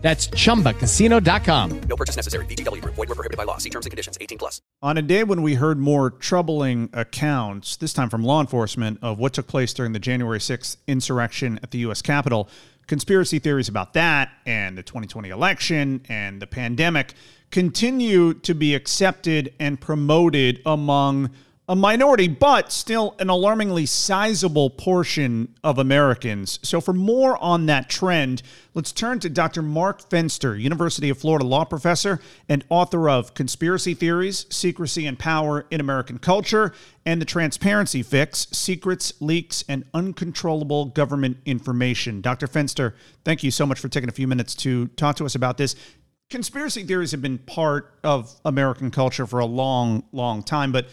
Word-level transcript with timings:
That's 0.00 0.28
chumbacasino.com. 0.28 1.80
No 1.80 1.96
purchase 1.96 2.14
necessary. 2.14 2.46
VGW 2.46 2.80
Group. 2.82 2.94
Void 2.94 3.08
were 3.08 3.14
prohibited 3.16 3.36
by 3.36 3.44
law. 3.44 3.58
See 3.58 3.70
terms 3.70 3.86
and 3.86 3.90
conditions. 3.90 4.16
18 4.20 4.38
plus. 4.38 4.62
On 4.80 4.96
a 4.96 5.02
day 5.02 5.24
when 5.24 5.42
we 5.42 5.54
heard 5.54 5.78
more 5.78 6.10
troubling 6.10 6.88
accounts, 6.92 7.76
this 7.76 7.92
time 7.92 8.08
from 8.08 8.22
law 8.22 8.40
enforcement, 8.40 9.00
of 9.02 9.18
what 9.18 9.32
took 9.32 9.48
place 9.48 9.74
during 9.74 9.92
the 9.92 9.98
January 9.98 10.38
6th 10.38 10.76
insurrection 10.86 11.58
at 11.64 11.72
the 11.72 11.78
U.S. 11.78 12.00
Capitol, 12.00 12.48
conspiracy 12.86 13.38
theories 13.38 13.68
about 13.68 13.92
that 13.94 14.30
and 14.46 14.78
the 14.78 14.82
2020 14.82 15.30
election 15.30 16.00
and 16.08 16.40
the 16.40 16.46
pandemic 16.46 17.14
continue 17.50 18.34
to 18.34 18.54
be 18.54 18.74
accepted 18.74 19.52
and 19.58 19.80
promoted 19.80 20.60
among 20.64 21.30
a 21.68 21.76
minority, 21.76 22.28
but 22.28 22.72
still 22.72 23.14
an 23.18 23.28
alarmingly 23.28 23.84
sizable 23.84 24.70
portion 24.70 25.54
of 25.62 25.78
Americans. 25.78 26.58
So, 26.62 26.80
for 26.80 26.94
more 26.94 27.36
on 27.42 27.66
that 27.66 27.90
trend, 27.90 28.42
let's 28.72 28.90
turn 28.90 29.20
to 29.20 29.28
Dr. 29.28 29.60
Mark 29.60 30.08
Fenster, 30.08 30.58
University 30.58 31.10
of 31.10 31.18
Florida 31.18 31.44
law 31.44 31.66
professor 31.66 32.20
and 32.48 32.64
author 32.70 33.10
of 33.10 33.34
Conspiracy 33.34 33.92
Theories, 33.92 34.46
Secrecy 34.48 35.06
and 35.06 35.18
Power 35.18 35.66
in 35.70 35.80
American 35.80 36.18
Culture, 36.18 36.72
and 37.04 37.20
The 37.20 37.26
Transparency 37.26 38.02
Fix 38.02 38.46
Secrets, 38.50 39.12
Leaks, 39.20 39.62
and 39.68 39.84
Uncontrollable 39.92 40.86
Government 40.86 41.36
Information. 41.44 42.22
Dr. 42.22 42.46
Fenster, 42.46 42.94
thank 43.26 43.42
you 43.42 43.50
so 43.50 43.66
much 43.66 43.78
for 43.78 43.88
taking 43.88 44.08
a 44.08 44.12
few 44.12 44.26
minutes 44.26 44.54
to 44.54 44.86
talk 44.88 45.16
to 45.16 45.26
us 45.26 45.34
about 45.34 45.58
this. 45.58 45.76
Conspiracy 46.30 46.84
theories 46.84 47.10
have 47.12 47.22
been 47.22 47.38
part 47.38 47.98
of 48.04 48.38
American 48.44 48.90
culture 48.90 49.26
for 49.26 49.38
a 49.38 49.46
long, 49.46 50.04
long 50.12 50.42
time, 50.42 50.72
but 50.72 50.86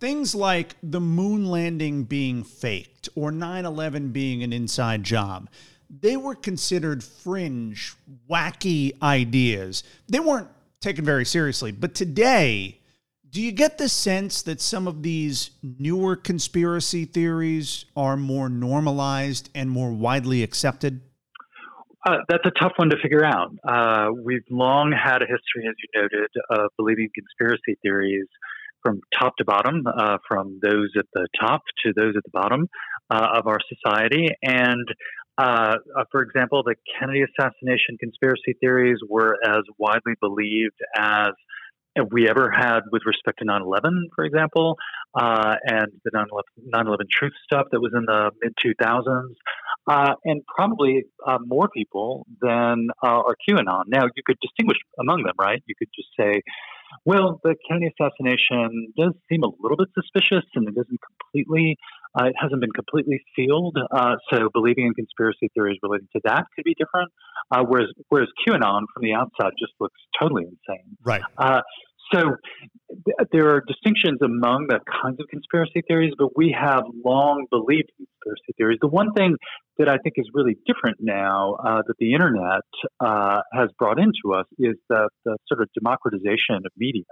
things 0.00 0.34
like 0.34 0.74
the 0.82 1.00
moon 1.00 1.46
landing 1.46 2.04
being 2.04 2.42
faked 2.42 3.08
or 3.14 3.30
9 3.30 3.64
11 3.64 4.10
being 4.10 4.42
an 4.42 4.52
inside 4.52 5.04
job, 5.04 5.48
they 5.88 6.16
were 6.16 6.34
considered 6.34 7.04
fringe, 7.04 7.94
wacky 8.28 9.00
ideas. 9.02 9.84
They 10.08 10.20
weren't 10.20 10.48
taken 10.80 11.04
very 11.04 11.24
seriously. 11.24 11.72
But 11.72 11.94
today, 11.94 12.80
do 13.30 13.40
you 13.40 13.52
get 13.52 13.78
the 13.78 13.88
sense 13.88 14.42
that 14.42 14.60
some 14.60 14.88
of 14.88 15.02
these 15.02 15.50
newer 15.62 16.16
conspiracy 16.16 17.04
theories 17.04 17.84
are 17.94 18.16
more 18.16 18.48
normalized 18.48 19.50
and 19.54 19.70
more 19.70 19.92
widely 19.92 20.42
accepted? 20.42 21.00
Uh, 22.08 22.16
that's 22.28 22.46
a 22.46 22.50
tough 22.58 22.72
one 22.76 22.88
to 22.88 22.96
figure 23.02 23.24
out. 23.24 23.52
Uh, 23.62 24.10
we've 24.24 24.44
long 24.48 24.90
had 24.90 25.20
a 25.20 25.26
history, 25.26 25.68
as 25.68 25.74
you 25.82 26.00
noted, 26.00 26.30
of 26.50 26.70
believing 26.78 27.10
conspiracy 27.14 27.76
theories 27.82 28.26
from 28.82 29.00
top 29.18 29.36
to 29.36 29.44
bottom, 29.44 29.84
uh, 29.86 30.18
from 30.26 30.58
those 30.62 30.90
at 30.98 31.06
the 31.14 31.26
top 31.38 31.62
to 31.84 31.92
those 31.94 32.14
at 32.16 32.22
the 32.24 32.30
bottom 32.32 32.68
uh, 33.10 33.28
of 33.34 33.46
our 33.46 33.58
society. 33.68 34.28
And 34.42 34.86
uh, 35.38 35.76
uh 35.96 36.04
for 36.10 36.22
example, 36.22 36.62
the 36.62 36.74
Kennedy 36.98 37.22
assassination 37.22 37.96
conspiracy 37.98 38.54
theories 38.60 38.98
were 39.08 39.36
as 39.44 39.62
widely 39.78 40.14
believed 40.20 40.76
as 40.96 41.32
we 42.12 42.28
ever 42.28 42.50
had 42.50 42.80
with 42.92 43.02
respect 43.04 43.40
to 43.40 43.44
9 43.44 43.62
11, 43.62 44.10
for 44.14 44.24
example, 44.24 44.76
uh, 45.14 45.56
and 45.64 45.88
the 46.04 46.10
9 46.14 46.86
11 46.86 47.06
truth 47.12 47.32
stuff 47.44 47.66
that 47.72 47.80
was 47.80 47.92
in 47.94 48.04
the 48.06 48.30
mid 48.42 48.54
2000s. 48.64 49.34
Uh, 49.88 50.14
and 50.24 50.42
probably 50.46 51.02
more 51.46 51.68
people 51.74 52.26
than 52.40 52.88
are 53.02 53.34
QAnon. 53.48 53.84
Now, 53.88 54.04
you 54.14 54.22
could 54.24 54.36
distinguish 54.40 54.78
among 55.00 55.24
them, 55.24 55.34
right? 55.38 55.60
You 55.66 55.74
could 55.76 55.88
just 55.96 56.08
say, 56.18 56.42
well, 57.04 57.40
the 57.42 57.54
Kennedy 57.68 57.92
assassination 57.98 58.92
does 58.96 59.12
seem 59.28 59.42
a 59.42 59.50
little 59.60 59.76
bit 59.76 59.88
suspicious, 59.94 60.44
and 60.54 60.68
it 60.68 60.72
isn't 60.72 61.00
completely, 61.00 61.76
uh, 62.18 62.26
it 62.26 62.34
hasn't 62.40 62.60
been 62.60 62.72
completely 62.72 63.20
sealed. 63.36 63.76
Uh, 63.90 64.16
so 64.32 64.48
believing 64.52 64.86
in 64.86 64.94
conspiracy 64.94 65.50
theories 65.54 65.78
relating 65.82 66.08
to 66.14 66.20
that 66.24 66.44
could 66.54 66.64
be 66.64 66.74
different. 66.78 67.10
Uh, 67.50 67.64
whereas, 67.66 67.88
whereas 68.08 68.28
QAnon 68.46 68.82
from 68.92 69.02
the 69.02 69.14
outside 69.14 69.52
just 69.58 69.72
looks 69.80 69.98
totally 70.20 70.44
insane. 70.44 70.96
Right. 71.02 71.22
So 72.12 72.36
th- 72.88 73.28
there 73.32 73.48
are 73.54 73.62
distinctions 73.66 74.18
among 74.22 74.66
the 74.68 74.80
kinds 75.02 75.18
of 75.20 75.26
conspiracy 75.28 75.82
theories, 75.86 76.12
but 76.18 76.36
we 76.36 76.54
have 76.58 76.84
long 77.04 77.46
believed 77.50 77.90
conspiracy 77.96 78.52
theories. 78.56 78.78
The 78.80 78.88
one 78.88 79.12
thing 79.12 79.36
that 79.78 79.88
I 79.88 79.98
think 79.98 80.14
is 80.16 80.26
really 80.34 80.56
different 80.66 80.98
now 81.00 81.54
uh, 81.64 81.82
that 81.86 81.94
the 81.98 82.12
internet 82.12 82.62
uh, 83.00 83.40
has 83.52 83.68
brought 83.78 83.98
into 83.98 84.34
us 84.34 84.46
is 84.58 84.76
the, 84.88 85.08
the 85.24 85.36
sort 85.48 85.62
of 85.62 85.68
democratization 85.80 86.56
of 86.56 86.72
media. 86.76 87.04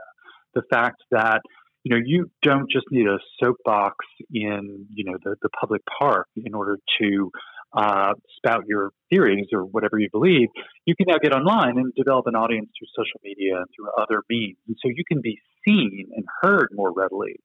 The 0.54 0.62
fact 0.70 1.03
that 1.10 1.41
you 1.84 1.94
know 1.94 2.03
you 2.04 2.30
don't 2.42 2.70
just 2.70 2.86
need 2.91 3.06
a 3.06 3.19
soapbox 3.42 3.97
in 4.32 4.86
you 4.92 5.04
know 5.04 5.16
the, 5.25 5.36
the 5.42 5.48
public 5.50 5.82
park 5.98 6.26
in 6.36 6.54
order 6.54 6.76
to 7.00 7.30
uh, 7.73 8.15
spout 8.37 8.65
your 8.67 8.91
theories 9.11 9.47
or 9.53 9.65
whatever 9.65 9.99
you 9.99 10.09
believe, 10.11 10.49
you 10.87 10.95
can 10.97 11.06
now 11.09 11.19
get 11.19 11.33
online 11.33 11.79
and 11.79 11.93
develop 11.95 12.27
an 12.27 12.34
audience 12.34 12.69
through 12.79 12.89
social 12.97 13.21
media 13.23 13.56
and 13.56 13.67
through 13.77 13.89
other 14.01 14.23
means. 14.29 14.56
And 14.67 14.77
so 14.83 14.89
you 14.89 15.05
can 15.06 15.21
be 15.21 15.39
seen 15.67 16.09
and 16.15 16.25
heard 16.43 16.69
more 16.73 16.93
readily. 16.93 17.37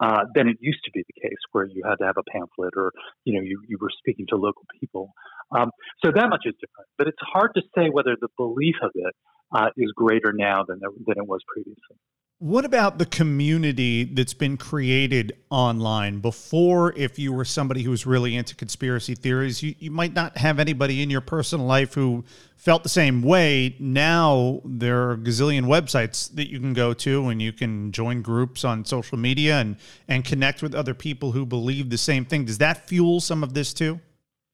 Uh, 0.00 0.24
than 0.34 0.48
it 0.48 0.56
used 0.58 0.80
to 0.82 0.90
be 0.90 1.04
the 1.06 1.20
case, 1.28 1.38
where 1.52 1.64
you 1.66 1.80
had 1.88 1.94
to 1.94 2.04
have 2.04 2.16
a 2.18 2.24
pamphlet 2.32 2.72
or 2.76 2.90
you 3.24 3.34
know 3.34 3.40
you, 3.40 3.62
you 3.68 3.78
were 3.80 3.90
speaking 3.98 4.26
to 4.28 4.34
local 4.34 4.64
people. 4.80 5.12
Um, 5.56 5.70
so 6.04 6.10
that 6.10 6.28
much 6.28 6.42
is 6.44 6.54
different, 6.54 6.88
but 6.98 7.06
it's 7.06 7.18
hard 7.20 7.52
to 7.54 7.62
say 7.76 7.88
whether 7.88 8.16
the 8.20 8.26
belief 8.36 8.74
of 8.82 8.90
it 8.96 9.14
uh, 9.54 9.68
is 9.76 9.92
greater 9.94 10.32
now 10.32 10.64
than 10.66 10.80
than 10.80 11.18
it 11.18 11.28
was 11.28 11.40
previously. 11.46 11.96
What 12.42 12.64
about 12.64 12.98
the 12.98 13.06
community 13.06 14.02
that's 14.02 14.34
been 14.34 14.56
created 14.56 15.36
online? 15.48 16.18
Before, 16.18 16.92
if 16.96 17.16
you 17.16 17.32
were 17.32 17.44
somebody 17.44 17.84
who 17.84 17.92
was 17.92 18.04
really 18.04 18.34
into 18.34 18.56
conspiracy 18.56 19.14
theories, 19.14 19.62
you, 19.62 19.76
you 19.78 19.92
might 19.92 20.12
not 20.12 20.36
have 20.38 20.58
anybody 20.58 21.04
in 21.04 21.08
your 21.08 21.20
personal 21.20 21.66
life 21.66 21.94
who 21.94 22.24
felt 22.56 22.82
the 22.82 22.88
same 22.88 23.22
way. 23.22 23.76
Now, 23.78 24.60
there 24.64 25.10
are 25.10 25.16
gazillion 25.18 25.66
websites 25.66 26.34
that 26.34 26.50
you 26.50 26.58
can 26.58 26.72
go 26.72 26.92
to 26.94 27.28
and 27.28 27.40
you 27.40 27.52
can 27.52 27.92
join 27.92 28.22
groups 28.22 28.64
on 28.64 28.84
social 28.86 29.18
media 29.18 29.60
and, 29.60 29.76
and 30.08 30.24
connect 30.24 30.62
with 30.62 30.74
other 30.74 30.94
people 30.94 31.30
who 31.30 31.46
believe 31.46 31.90
the 31.90 31.96
same 31.96 32.24
thing. 32.24 32.44
Does 32.44 32.58
that 32.58 32.88
fuel 32.88 33.20
some 33.20 33.44
of 33.44 33.54
this 33.54 33.72
too? 33.72 34.00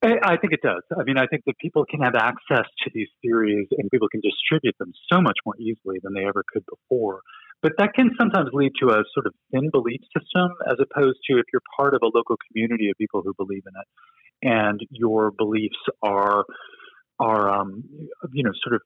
I 0.03 0.37
think 0.37 0.53
it 0.53 0.61
does. 0.61 0.83
I 0.95 1.03
mean, 1.03 1.17
I 1.17 1.25
think 1.25 1.43
that 1.47 1.57
people 1.57 1.85
can 1.89 2.01
have 2.01 2.13
access 2.13 2.65
to 2.83 2.91
these 2.93 3.09
theories 3.23 3.67
and 3.79 3.89
people 3.89 4.09
can 4.09 4.21
distribute 4.21 4.75
them 4.77 4.93
so 5.11 5.21
much 5.21 5.39
more 5.43 5.55
easily 5.57 5.97
than 6.03 6.13
they 6.13 6.25
ever 6.25 6.43
could 6.53 6.63
before. 6.67 7.21
But 7.61 7.73
that 7.77 7.93
can 7.93 8.11
sometimes 8.17 8.49
lead 8.53 8.71
to 8.81 8.89
a 8.89 9.03
sort 9.13 9.25
of 9.25 9.33
thin 9.51 9.69
belief 9.71 10.01
system 10.15 10.49
as 10.67 10.77
opposed 10.79 11.19
to 11.29 11.37
if 11.37 11.45
you're 11.51 11.61
part 11.75 11.93
of 11.93 12.01
a 12.03 12.05
local 12.05 12.37
community 12.47 12.89
of 12.89 12.97
people 12.97 13.21
who 13.23 13.33
believe 13.37 13.63
in 13.65 13.73
it 13.79 13.87
and 14.41 14.79
your 14.91 15.31
beliefs 15.31 15.77
are 16.01 16.45
are 17.19 17.49
um, 17.49 17.83
you 18.31 18.43
know 18.43 18.51
sort 18.63 18.75
of 18.75 18.81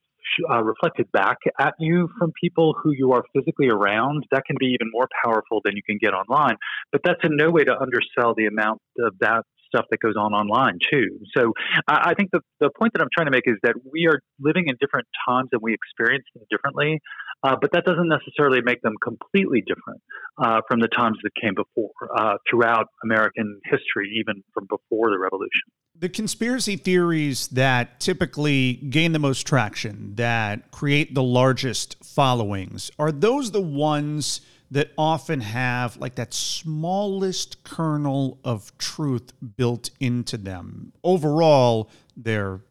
uh, 0.50 0.64
reflected 0.64 1.12
back 1.12 1.38
at 1.60 1.76
you 1.80 2.10
from 2.18 2.32
people 2.42 2.76
who 2.82 2.92
you 2.92 3.12
are 3.12 3.24
physically 3.36 3.68
around, 3.68 4.26
that 4.32 4.44
can 4.46 4.56
be 4.60 4.68
even 4.68 4.90
more 4.92 5.08
powerful 5.24 5.62
than 5.64 5.76
you 5.76 5.84
can 5.84 5.98
get 6.02 6.14
online. 6.14 6.56
But 6.92 7.02
that's 7.04 7.20
in 7.24 7.36
no 7.36 7.52
way 7.52 7.64
to 7.64 7.72
undersell 7.72 8.34
the 8.36 8.46
amount 8.46 8.82
of 9.00 9.14
that 9.20 9.44
stuff 9.68 9.86
that 9.90 10.00
goes 10.00 10.16
on 10.18 10.34
online 10.34 10.78
too. 10.92 11.20
So 11.36 11.54
I 11.88 12.14
think 12.14 12.30
the, 12.32 12.42
the 12.60 12.70
point 12.78 12.94
that 12.94 13.02
I'm 13.02 13.10
trying 13.14 13.26
to 13.26 13.32
make 13.32 13.46
is 13.46 13.58
that 13.64 13.76
we 13.92 14.08
are 14.08 14.20
living 14.40 14.66
in 14.68 14.76
different 14.80 15.08
times 15.28 15.50
and 15.52 15.62
we 15.62 15.74
experience 15.74 16.26
them 16.34 16.44
differently. 16.50 17.00
Uh, 17.44 17.56
but 17.60 17.72
that 17.74 17.84
doesn't 17.84 18.08
necessarily 18.08 18.62
make 18.62 18.82
them 18.82 18.94
completely 19.04 19.62
different 19.68 20.02
uh, 20.42 20.62
from 20.68 20.80
the 20.80 20.88
times 20.88 21.18
that 21.24 21.32
came 21.40 21.54
before, 21.54 21.92
uh, 22.18 22.38
throughout 22.50 22.88
American 23.04 23.60
history, 23.66 24.12
even 24.18 24.42
from 24.54 24.66
before 24.70 25.10
the 25.10 25.20
revolution. 25.20 25.62
The 26.00 26.10
conspiracy 26.10 26.78
theories 26.78 27.48
that 27.50 28.00
typically 28.00 28.74
gain 28.74 29.12
the 29.12 29.20
most 29.20 29.46
traction, 29.46 30.16
that 30.16 30.72
create 30.72 31.14
the 31.14 31.24
largest 31.24 32.04
followings, 32.04 32.90
are 32.98 33.12
those 33.12 33.52
the 33.52 33.62
ones 33.62 34.42
that 34.72 34.92
often 34.98 35.42
have 35.42 35.98
like 35.98 36.16
that 36.16 36.34
smallest 36.34 37.64
kernel 37.64 38.40
of 38.44 38.76
truth 38.78 39.34
built 39.56 39.92
into 40.00 40.38
them? 40.38 40.94
Overall, 41.04 41.90
they're 42.18 42.62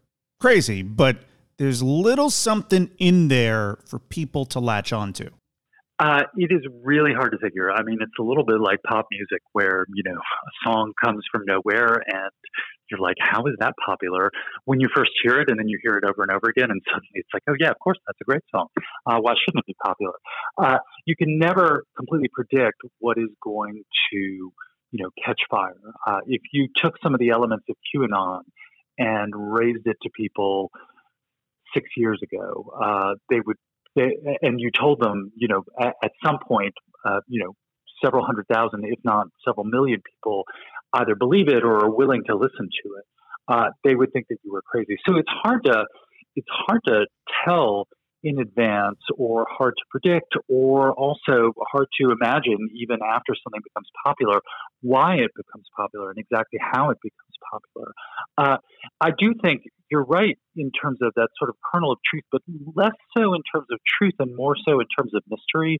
crazy, 0.41 0.83
but 0.83 1.19
there's 1.57 1.83
little 1.83 2.31
something 2.31 2.91
in 2.99 3.29
there 3.29 3.79
for 3.85 3.99
people 3.99 4.45
to 4.47 4.61
latch 4.61 4.93
onto. 4.93 5.31
Uh, 5.99 6.25
it 6.37 6.51
is 6.51 6.67
really 6.83 7.13
hard 7.13 7.31
to 7.31 7.39
figure. 7.39 7.71
I 7.71 7.85
mean, 7.85 7.99
it's 8.01 8.19
a 8.19 8.23
little 8.23 8.45
bit 8.45 8.61
like 8.61 8.83
pop 8.83 9.07
music, 9.13 9.41
where 9.53 9.87
you 9.95 10.03
know 10.05 10.19
a 10.19 10.69
song 10.69 10.93
comes 11.03 11.23
from 11.31 11.43
nowhere, 11.47 12.03
and 12.07 12.31
you're 12.91 12.99
like, 12.99 13.17
"How 13.21 13.45
is 13.47 13.55
that 13.61 13.75
popular?" 13.87 14.33
When 14.65 14.81
you 14.81 14.89
first 14.93 15.13
hear 15.23 15.41
it, 15.41 15.49
and 15.49 15.59
then 15.59 15.69
you 15.69 15.79
hear 15.81 15.97
it 15.99 16.05
over 16.05 16.23
and 16.23 16.33
over 16.33 16.49
again, 16.49 16.73
and 16.73 16.81
suddenly 16.87 17.11
it's 17.15 17.29
like, 17.33 17.45
"Oh 17.49 17.55
yeah, 17.61 17.71
of 17.71 17.79
course, 17.79 17.99
that's 18.07 18.19
a 18.21 18.25
great 18.25 18.43
song. 18.51 18.67
Uh, 19.07 19.21
why 19.21 19.35
shouldn't 19.45 19.63
it 19.63 19.67
be 19.67 19.77
popular?" 19.85 20.15
Uh, 20.59 20.79
you 21.07 21.15
can 21.15 21.39
never 21.39 21.85
completely 21.97 22.31
predict 22.33 22.81
what 22.99 23.17
is 23.17 23.31
going 23.41 23.85
to, 24.11 24.17
you 24.17 24.53
know, 24.93 25.11
catch 25.25 25.43
fire. 25.49 25.77
Uh, 26.05 26.21
if 26.27 26.43
you 26.53 26.69
took 26.75 26.95
some 27.01 27.15
of 27.15 27.21
the 27.21 27.31
elements 27.31 27.67
of 27.69 27.77
QAnon 27.95 28.41
and 28.99 29.33
raised 29.37 29.87
it 29.87 29.99
to 30.03 30.11
people 30.17 30.73
six 31.75 31.89
years 31.97 32.21
ago, 32.23 32.73
uh, 32.83 33.15
they 33.31 33.41
would 33.45 33.57
they, 33.95 34.17
and 34.41 34.59
you 34.59 34.71
told 34.71 35.01
them, 35.01 35.33
you 35.37 35.49
know, 35.49 35.65
at, 35.79 35.95
at 36.03 36.13
some 36.25 36.39
point, 36.47 36.73
uh, 37.05 37.21
you 37.29 37.43
know, 37.45 37.53
several 38.03 38.25
hundred 38.25 38.47
thousand, 38.53 38.85
if 38.85 38.99
not 39.05 39.27
several 39.47 39.65
million 39.65 40.01
people 40.15 40.45
either 40.95 41.15
believe 41.15 41.49
it 41.49 41.63
or 41.65 41.85
are 41.85 41.91
willing 41.91 42.23
to 42.27 42.35
listen 42.35 42.69
to 42.85 42.91
it, 42.99 43.05
uh, 43.49 43.69
they 43.85 43.95
would 43.95 44.13
think 44.13 44.27
that 44.29 44.39
you 44.45 44.53
were 44.53 44.63
crazy. 44.63 44.97
So 45.09 45.17
it's 45.17 45.29
hard 45.43 45.65
to 45.65 45.85
it's 46.37 46.49
hard 46.51 46.81
to 46.87 47.07
tell 47.45 47.87
in 48.23 48.39
advance 48.39 49.01
or 49.17 49.47
hard 49.51 49.75
to 49.77 49.85
predict 49.91 50.35
or 50.49 50.93
also 50.93 51.53
hard 51.71 51.89
to 52.01 52.11
imagine 52.11 52.59
even 52.75 52.99
after 53.03 53.35
something 53.43 53.61
becomes 53.63 53.89
popular 54.05 54.41
why 54.81 55.15
it 55.15 55.31
becomes 55.37 55.67
popular 55.77 56.11
and 56.11 56.19
exactly 56.19 56.59
how 56.61 56.91
it 56.91 56.99
becomes 57.03 57.33
popular. 57.51 57.93
Uh, 58.39 58.57
I 59.01 59.11
do 59.17 59.35
think 59.43 59.63
you're 59.91 60.05
right 60.05 60.39
in 60.57 60.71
terms 60.71 60.99
of 61.03 61.13
that 61.17 61.29
sort 61.39 61.51
of 61.51 61.57
kernel 61.73 61.93
of 61.93 61.99
truth, 62.09 62.25
but 62.31 62.43
less 62.75 62.95
so 63.17 63.35
in 63.35 63.43
terms 63.53 63.67
of 63.71 63.79
truth 63.99 64.15
and 64.19 64.35
more 64.37 64.57
so 64.67 64.81
in 64.81 64.87
terms 64.97 65.13
of 65.15 65.23
mystery. 65.29 65.79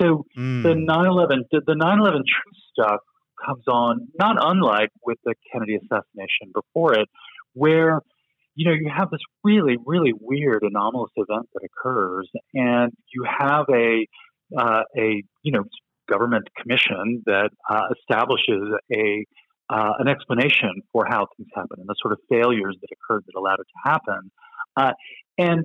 So 0.00 0.24
mm. 0.36 0.62
the 0.62 0.74
9/11 0.74 1.44
the, 1.50 1.62
the 1.66 1.74
9/11 1.74 2.12
truth 2.12 2.58
stuff 2.72 3.00
comes 3.44 3.64
on 3.66 4.08
not 4.18 4.36
unlike 4.38 4.90
with 5.04 5.18
the 5.24 5.34
Kennedy 5.52 5.76
assassination 5.76 6.52
before 6.54 6.94
it, 6.94 7.08
where 7.54 8.00
you 8.58 8.64
know, 8.64 8.72
you 8.72 8.90
have 8.94 9.08
this 9.10 9.20
really, 9.44 9.76
really 9.86 10.12
weird 10.20 10.64
anomalous 10.64 11.12
event 11.16 11.48
that 11.54 11.60
occurs, 11.64 12.28
and 12.54 12.92
you 13.14 13.24
have 13.24 13.66
a 13.72 14.04
uh, 14.58 14.82
a 14.98 15.22
you 15.44 15.52
know 15.52 15.62
government 16.10 16.48
commission 16.60 17.22
that 17.26 17.50
uh, 17.70 17.82
establishes 17.96 18.64
a 18.92 19.24
uh, 19.70 19.92
an 20.00 20.08
explanation 20.08 20.82
for 20.92 21.06
how 21.08 21.28
things 21.36 21.48
happen 21.54 21.76
and 21.78 21.86
the 21.86 21.94
sort 22.02 22.12
of 22.12 22.18
failures 22.28 22.76
that 22.80 22.88
occurred 22.90 23.22
that 23.26 23.38
allowed 23.38 23.60
it 23.60 23.66
to 23.68 23.90
happen, 23.90 24.30
uh, 24.76 24.92
and 25.38 25.64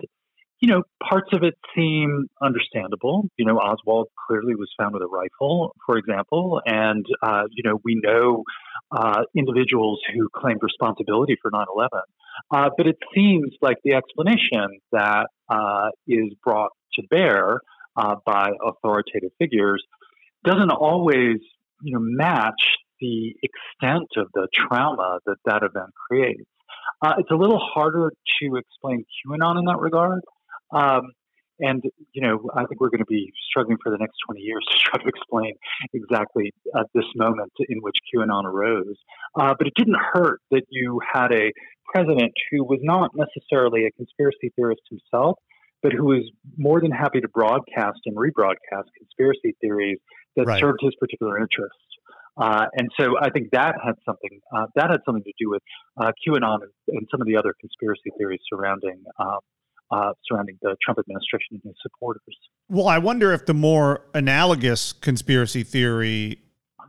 you 0.59 0.69
know, 0.69 0.83
parts 1.03 1.29
of 1.33 1.43
it 1.43 1.55
seem 1.75 2.27
understandable. 2.41 3.27
You 3.37 3.45
know, 3.45 3.57
Oswald 3.57 4.07
clearly 4.27 4.53
was 4.53 4.69
found 4.79 4.93
with 4.93 5.01
a 5.01 5.07
rifle, 5.07 5.75
for 5.85 5.97
example, 5.97 6.61
and 6.67 7.03
uh, 7.23 7.45
you 7.49 7.63
know 7.67 7.79
we 7.83 7.99
know 8.03 8.43
uh, 8.91 9.23
individuals 9.35 9.99
who 10.13 10.29
claimed 10.35 10.59
responsibility 10.61 11.37
for 11.41 11.49
9/11. 11.49 11.87
Uh, 12.53 12.69
but 12.77 12.87
it 12.87 12.97
seems 13.15 13.51
like 13.61 13.77
the 13.83 13.93
explanation 13.95 14.79
that 14.91 15.27
uh, 15.49 15.89
is 16.07 16.33
brought 16.43 16.71
to 16.95 17.03
bear 17.09 17.59
uh, 17.95 18.15
by 18.25 18.49
authoritative 18.65 19.31
figures 19.39 19.83
doesn't 20.43 20.71
always, 20.71 21.37
you 21.81 21.93
know, 21.93 21.99
match 21.99 22.61
the 22.99 23.33
extent 23.43 24.07
of 24.17 24.27
the 24.33 24.47
trauma 24.53 25.19
that 25.25 25.37
that 25.45 25.63
event 25.63 25.91
creates. 26.09 26.49
Uh, 27.01 27.13
it's 27.17 27.31
a 27.31 27.35
little 27.35 27.59
harder 27.59 28.11
to 28.39 28.55
explain 28.55 29.05
QAnon 29.27 29.59
in 29.59 29.65
that 29.65 29.79
regard. 29.79 30.21
Um, 30.71 31.11
and, 31.63 31.81
you 32.11 32.21
know, 32.21 32.49
I 32.55 32.65
think 32.65 32.81
we're 32.81 32.89
going 32.89 32.99
to 32.99 33.05
be 33.05 33.31
struggling 33.49 33.77
for 33.81 33.89
the 33.89 33.97
next 33.97 34.15
20 34.27 34.41
years 34.41 34.65
to 34.71 34.77
try 34.83 35.01
to 35.01 35.07
explain 35.07 35.53
exactly 35.93 36.53
uh, 36.75 36.83
this 36.93 37.05
moment 37.15 37.51
in 37.69 37.79
which 37.79 37.95
QAnon 38.13 38.43
arose. 38.43 38.97
Uh, 39.39 39.53
but 39.57 39.67
it 39.67 39.73
didn't 39.77 39.97
hurt 40.13 40.41
that 40.51 40.63
you 40.69 40.99
had 41.01 41.31
a 41.31 41.51
president 41.93 42.33
who 42.51 42.63
was 42.63 42.79
not 42.83 43.11
necessarily 43.15 43.85
a 43.85 43.91
conspiracy 43.91 44.51
theorist 44.55 44.81
himself, 44.89 45.37
but 45.81 45.93
who 45.93 46.05
was 46.05 46.29
more 46.57 46.81
than 46.81 46.91
happy 46.91 47.21
to 47.21 47.29
broadcast 47.29 47.99
and 48.05 48.15
rebroadcast 48.17 48.87
conspiracy 48.97 49.55
theories 49.61 49.99
that 50.35 50.45
right. 50.45 50.59
served 50.59 50.79
his 50.81 50.93
particular 50.99 51.39
interests. 51.39 51.77
Uh, 52.35 52.65
and 52.73 52.89
so 52.99 53.13
I 53.21 53.29
think 53.29 53.51
that 53.51 53.75
had 53.83 53.93
something 54.05 54.39
uh, 54.55 54.65
that 54.75 54.89
had 54.89 55.01
something 55.05 55.23
to 55.23 55.33
do 55.39 55.51
with 55.51 55.61
uh, 55.97 56.11
QAnon 56.25 56.59
and, 56.63 56.71
and, 56.87 57.07
some 57.11 57.21
of 57.21 57.27
the 57.27 57.37
other 57.37 57.53
conspiracy 57.59 58.09
theories 58.17 58.39
surrounding 58.51 59.03
um, 59.19 59.37
uh, 59.93 60.13
surrounding 60.27 60.57
the 60.61 60.75
Trump 60.83 60.99
administration 60.99 61.49
and 61.51 61.61
his 61.63 61.75
supporters. 61.81 62.21
Well, 62.69 62.87
I 62.87 62.97
wonder 62.97 63.31
if 63.31 63.45
the 63.45 63.53
more 63.53 64.01
analogous 64.13 64.93
conspiracy 64.93 65.63
theory, 65.63 66.39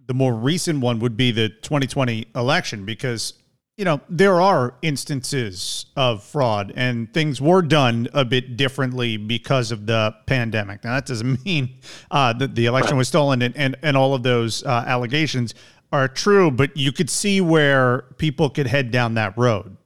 the 0.06 0.15
more 0.15 0.35
recent 0.35 0.81
one, 0.81 1.01
would 1.01 1.17
be 1.17 1.31
the 1.31 1.49
2020 1.49 2.27
election, 2.35 2.85
because 2.85 3.35
you 3.77 3.85
know 3.85 4.01
there 4.09 4.41
are 4.41 4.77
instances 4.83 5.87
of 5.97 6.23
fraud 6.23 6.73
and 6.77 7.12
things 7.12 7.41
were 7.41 7.61
done 7.61 8.09
a 8.15 8.25
bit 8.25 8.56
differently 8.56 9.17
because 9.17 9.71
of 9.71 9.87
the 9.87 10.15
pandemic. 10.27 10.85
Now 10.85 10.95
that 10.95 11.06
doesn't 11.06 11.45
mean 11.45 11.75
uh, 12.11 12.33
that 12.35 12.55
the 12.55 12.67
election 12.67 12.97
was 12.97 13.09
stolen 13.09 13.43
and 13.43 13.56
and, 13.56 13.77
and 13.83 13.97
all 13.97 14.15
of 14.15 14.23
those 14.23 14.65
uh, 14.65 14.85
allegations 14.87 15.55
are 15.93 16.09
true, 16.09 16.51
but 16.51 16.77
you 16.77 16.91
could 16.91 17.11
see 17.11 17.41
where 17.41 18.03
people 18.17 18.49
could 18.49 18.67
head 18.67 18.91
down 18.91 19.15
that 19.15 19.37
road. 19.37 19.77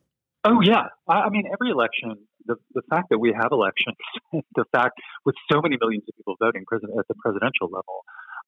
Oh 0.44 0.60
yeah, 0.60 0.86
I, 1.08 1.22
I 1.22 1.30
mean 1.30 1.44
every 1.52 1.70
election 1.70 2.16
the, 2.48 2.56
the 2.74 2.82
fact 2.90 3.10
that 3.10 3.18
we 3.18 3.32
have 3.32 3.52
elections, 3.52 3.96
the 4.56 4.64
fact 4.72 4.98
with 5.24 5.36
so 5.52 5.60
many 5.62 5.76
millions 5.80 6.04
of 6.08 6.16
people 6.16 6.34
voting 6.40 6.64
at 6.72 7.08
the 7.08 7.14
presidential 7.22 7.68
level, 7.70 8.02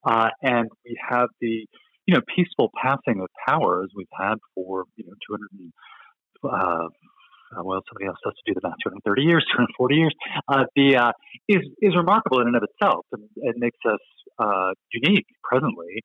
uh, 0.04 0.28
and 0.42 0.68
we 0.84 0.98
have 1.08 1.28
the 1.40 1.66
you 2.06 2.14
know 2.14 2.20
peaceful 2.34 2.70
passing 2.82 3.20
of 3.20 3.28
power 3.46 3.84
as 3.84 3.90
we've 3.94 4.06
had 4.18 4.34
for 4.54 4.84
you 4.96 5.04
know 5.04 5.14
200 5.28 5.72
uh, 6.42 6.88
uh, 7.52 7.64
well, 7.64 7.80
somebody 7.90 8.06
else 8.06 8.18
has 8.24 8.32
to 8.34 8.42
do 8.46 8.54
the 8.54 8.60
math, 8.62 8.78
230 8.84 9.22
years, 9.22 9.44
240 9.52 9.94
years, 9.96 10.14
uh, 10.46 10.64
the, 10.76 10.96
uh, 10.96 11.12
is, 11.48 11.66
is 11.82 11.96
remarkable 11.96 12.40
in 12.40 12.46
and 12.46 12.56
of 12.56 12.62
itself. 12.62 13.04
And 13.10 13.24
it 13.36 13.56
makes 13.58 13.78
us 13.84 13.98
uh, 14.38 14.70
unique 14.92 15.26
presently 15.42 16.04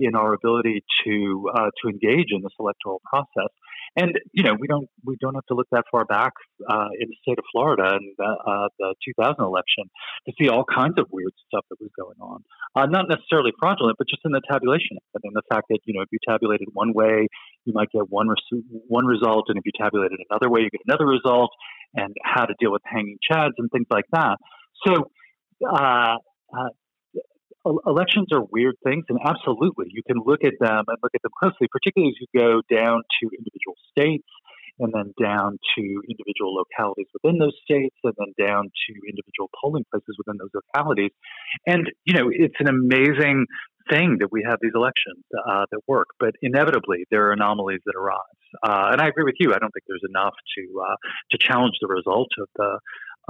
in 0.00 0.14
our 0.14 0.32
ability 0.32 0.82
to, 1.04 1.50
to 1.82 1.88
engage 1.88 2.28
in 2.30 2.40
this 2.42 2.54
electoral 2.58 3.02
process. 3.04 3.52
And 3.98 4.12
you 4.32 4.44
know, 4.44 4.54
we 4.58 4.68
don't 4.68 4.88
we 5.04 5.16
don't 5.20 5.34
have 5.34 5.46
to 5.46 5.54
look 5.54 5.66
that 5.72 5.84
far 5.90 6.04
back 6.04 6.32
uh, 6.70 6.88
in 7.00 7.08
the 7.08 7.16
state 7.20 7.36
of 7.36 7.44
Florida 7.50 7.98
and 7.98 8.14
uh, 8.22 8.68
the 8.78 8.94
2000 9.04 9.42
election 9.42 9.90
to 10.26 10.32
see 10.40 10.48
all 10.48 10.64
kinds 10.64 10.94
of 10.98 11.06
weird 11.10 11.32
stuff 11.48 11.64
that 11.68 11.80
was 11.80 11.90
going 11.98 12.16
on. 12.20 12.44
Uh, 12.76 12.86
not 12.86 13.06
necessarily 13.08 13.50
fraudulent, 13.58 13.98
but 13.98 14.06
just 14.08 14.22
in 14.24 14.30
the 14.30 14.40
tabulation. 14.48 14.98
I 15.16 15.18
mean, 15.24 15.32
the 15.34 15.42
fact 15.50 15.66
that 15.70 15.80
you 15.84 15.94
know, 15.94 16.02
if 16.02 16.08
you 16.12 16.18
tabulated 16.26 16.68
one 16.72 16.92
way, 16.92 17.26
you 17.64 17.72
might 17.74 17.90
get 17.90 18.08
one 18.08 18.28
res- 18.28 18.62
one 18.86 19.06
result, 19.06 19.46
and 19.48 19.58
if 19.58 19.66
you 19.66 19.72
tabulated 19.76 20.20
another 20.30 20.48
way, 20.48 20.60
you 20.60 20.70
get 20.70 20.82
another 20.86 21.06
result, 21.06 21.50
and 21.94 22.14
how 22.22 22.44
to 22.44 22.54
deal 22.60 22.70
with 22.70 22.82
hanging 22.84 23.18
chads 23.30 23.58
and 23.58 23.68
things 23.70 23.86
like 23.90 24.06
that. 24.12 24.38
So. 24.86 25.10
Elections 27.86 28.28
are 28.32 28.42
weird 28.50 28.76
things, 28.84 29.04
and 29.08 29.18
absolutely, 29.24 29.86
you 29.90 30.02
can 30.06 30.22
look 30.24 30.40
at 30.44 30.54
them 30.60 30.84
and 30.86 30.96
look 31.02 31.12
at 31.14 31.22
them 31.22 31.32
closely, 31.40 31.68
particularly 31.70 32.14
as 32.14 32.18
you 32.20 32.28
go 32.38 32.62
down 32.74 33.02
to 33.20 33.28
individual 33.36 33.76
states 33.90 34.28
and 34.78 34.92
then 34.94 35.12
down 35.20 35.58
to 35.76 35.82
individual 36.08 36.54
localities 36.54 37.06
within 37.12 37.38
those 37.38 37.56
states 37.64 37.96
and 38.04 38.14
then 38.16 38.46
down 38.46 38.64
to 38.64 38.92
individual 39.08 39.50
polling 39.60 39.84
places 39.90 40.16
within 40.18 40.38
those 40.38 40.54
localities. 40.54 41.10
And, 41.66 41.90
you 42.04 42.14
know, 42.14 42.30
it's 42.30 42.54
an 42.60 42.68
amazing 42.68 43.46
thing 43.90 44.18
that 44.20 44.30
we 44.30 44.44
have 44.46 44.58
these 44.60 44.72
elections 44.74 45.24
uh, 45.34 45.64
that 45.70 45.80
work, 45.88 46.08
but 46.20 46.34
inevitably 46.42 47.06
there 47.10 47.28
are 47.28 47.32
anomalies 47.32 47.80
that 47.86 47.96
arise. 47.96 48.38
Uh, 48.62 48.92
and 48.92 49.00
I 49.00 49.08
agree 49.08 49.24
with 49.24 49.36
you. 49.40 49.52
I 49.52 49.58
don't 49.58 49.72
think 49.72 49.84
there's 49.86 50.04
enough 50.08 50.34
to 50.56 50.62
uh, 50.80 50.96
to 51.32 51.38
challenge 51.38 51.74
the 51.80 51.88
result 51.88 52.28
of 52.38 52.48
the 52.56 52.78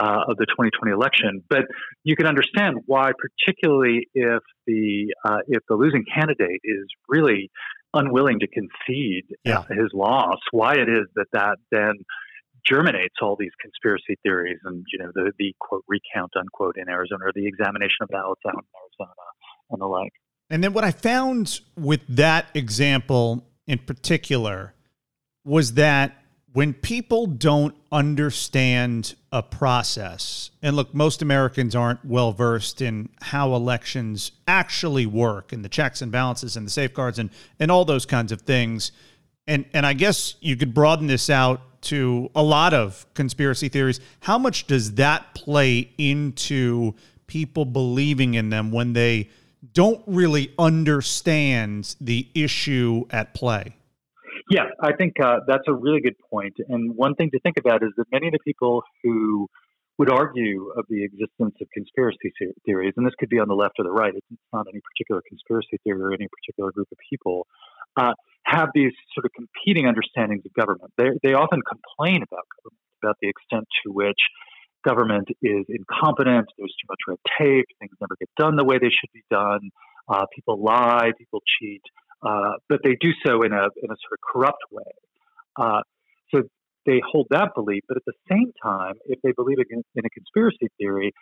uh, 0.00 0.25
of 0.28 0.37
the 0.37 0.47
2020 0.47 0.93
election. 0.93 1.43
But 1.49 1.64
you 2.05 2.17
can 2.17 2.26
understand 2.26 2.78
why, 2.87 3.12
particularly 3.19 4.09
if 4.14 4.43
the 4.67 5.14
uh, 5.25 5.38
if 5.49 5.62
the 5.69 5.75
losing 5.75 6.05
candidate 6.12 6.61
is 6.64 6.87
really 7.09 7.50
unwilling 7.95 8.38
to 8.40 8.47
concede 8.47 9.25
yeah. 9.45 9.64
his 9.71 9.90
loss, 9.95 10.38
why 10.50 10.75
it 10.75 10.88
is 10.88 11.07
that 11.17 11.26
that 11.33 11.57
then 11.71 11.95
germinates 12.69 13.14
all 13.23 13.37
these 13.38 13.52
conspiracy 13.61 14.17
theories 14.23 14.59
and 14.64 14.85
you 14.93 14.99
know 14.99 15.11
the 15.14 15.33
the 15.38 15.55
quote 15.59 15.85
recount 15.88 16.33
unquote 16.38 16.76
in 16.76 16.88
Arizona 16.88 17.25
or 17.25 17.33
the 17.35 17.47
examination 17.47 18.02
of 18.02 18.09
ballots 18.09 18.43
out 18.47 18.55
in 18.55 18.61
Arizona 18.76 19.14
and 19.71 19.81
the 19.81 19.87
like. 19.87 20.12
And 20.50 20.64
then 20.64 20.73
what 20.73 20.85
I 20.85 20.93
found 20.93 21.61
with 21.76 22.00
that 22.09 22.47
example 22.55 23.47
in 23.67 23.78
particular 23.78 24.75
was 25.45 25.75
that 25.75 26.23
when 26.59 26.75
people 26.75 27.29
don't 27.29 27.77
understand 27.93 29.15
a 29.31 29.41
process, 29.41 30.50
and 30.61 30.75
look, 30.75 30.93
most 30.93 31.23
Americans 31.23 31.77
aren't 31.77 32.05
well 32.05 32.33
versed 32.33 32.83
in 32.83 33.09
how 33.23 33.55
elections 33.55 34.33
actually 34.49 35.07
work 35.07 35.53
and 35.53 35.65
the 35.65 35.69
checks 35.69 36.03
and 36.03 36.11
balances 36.11 36.57
and 36.57 36.67
the 36.67 36.71
safeguards 36.73 37.21
and, 37.21 37.31
and 37.61 37.71
all 37.71 37.85
those 37.85 38.05
kinds 38.05 38.33
of 38.33 38.41
things. 38.41 38.91
And, 39.47 39.67
and 39.73 39.87
I 39.87 39.93
guess 39.93 40.35
you 40.41 40.57
could 40.57 40.75
broaden 40.75 41.07
this 41.07 41.31
out 41.31 41.61
to 41.83 42.29
a 42.35 42.43
lot 42.43 42.75
of 42.75 43.07
conspiracy 43.15 43.69
theories. 43.69 44.00
How 44.19 44.37
much 44.37 44.67
does 44.67 44.95
that 44.95 45.35
play 45.37 45.93
into 45.97 46.97
people 47.29 47.67
believing 47.67 48.35
in 48.35 48.50
them 48.50 48.73
when 48.73 48.95
they 48.95 49.31
don't 49.75 50.03
really 50.09 50.53
understand 50.59 51.95
the 52.00 52.27
issue 52.35 53.07
at 53.11 53.33
play? 53.33 53.78
Yeah, 54.50 54.64
I 54.83 54.93
think 54.95 55.14
uh, 55.23 55.40
that's 55.47 55.64
a 55.69 55.75
really 55.75 56.00
good 56.00 56.17
point. 56.31 56.55
And 56.69 56.97
one 56.97 57.14
thing 57.14 57.31
to 57.33 57.40
think 57.40 57.57
about 57.59 57.83
is 57.83 57.90
that 57.99 58.07
many 58.11 58.28
of 58.28 58.33
the 58.33 58.38
people 58.45 58.83
who 59.05 59.47
would 59.99 60.11
argue 60.11 60.73
of 60.76 60.85
the 60.88 61.05
existence 61.05 61.55
of 61.61 61.67
conspiracy 61.75 62.33
theories, 62.64 62.95
and 62.97 63.05
this 63.05 63.12
could 63.19 63.28
be 63.28 63.38
on 63.40 63.49
the 63.49 63.55
left 63.55 63.75
or 63.78 63.85
the 63.85 63.90
right, 63.90 64.14
it's 64.14 64.40
not 64.52 64.67
any 64.73 64.81
particular 64.81 65.21
conspiracy 65.28 65.76
theory 65.85 66.00
or 66.00 66.12
any 66.12 66.28
particular 66.40 66.71
group 66.73 66.87
of 66.90 66.99
people, 67.11 67.47
uh, 67.97 68.12
have 68.45 68.71
these 68.75 68.93
sort 69.12 69.26
of 69.26 69.33
competing 69.35 69.87
understandings 69.87 70.43
of 70.47 70.52
government. 70.55 70.93
They, 70.97 71.11
they 71.23 71.35
often 71.35 71.61
complain 71.61 72.23
about 72.23 72.47
government, 72.62 72.88
about 73.02 73.17
the 73.21 73.28
extent 73.28 73.67
to 73.85 73.93
which 73.93 74.21
government 74.87 75.28
is 75.43 75.67
incompetent, 75.69 76.47
there's 76.57 76.75
too 76.78 76.88
much 76.88 77.02
red 77.09 77.19
tape, 77.37 77.67
things 77.81 77.93
never 78.00 78.17
get 78.19 78.31
done 78.38 78.57
the 78.57 78.64
way 78.64 78.78
they 78.78 78.95
should 78.95 79.12
be 79.12 79.25
done, 79.31 79.69
uh, 80.09 80.25
people 80.35 80.62
lie, 80.62 81.11
people 81.19 81.43
cheat, 81.59 81.83
uh, 82.23 82.53
but 82.69 82.81
they 82.85 82.97
do 83.01 83.11
so 83.25 83.43
in 83.43 83.53
a, 83.53 83.65
in 83.83 83.91
a 83.91 83.97
sort 83.97 84.13
of 84.13 84.19
corrupt 84.33 84.63
way. 84.71 84.83
Uh, 85.57 85.83
so 86.35 86.43
they 86.87 87.01
hold 87.11 87.27
that 87.31 87.51
belief, 87.55 87.83
but 87.89 87.97
at 87.97 88.05
the 88.07 88.15
same 88.31 88.53
time, 88.63 88.95
if 89.07 89.21
they 89.23 89.33
believe 89.33 89.59
in, 89.71 89.83
a 90.05 90.11
conspiracy 90.11 90.69
theory, 90.79 91.13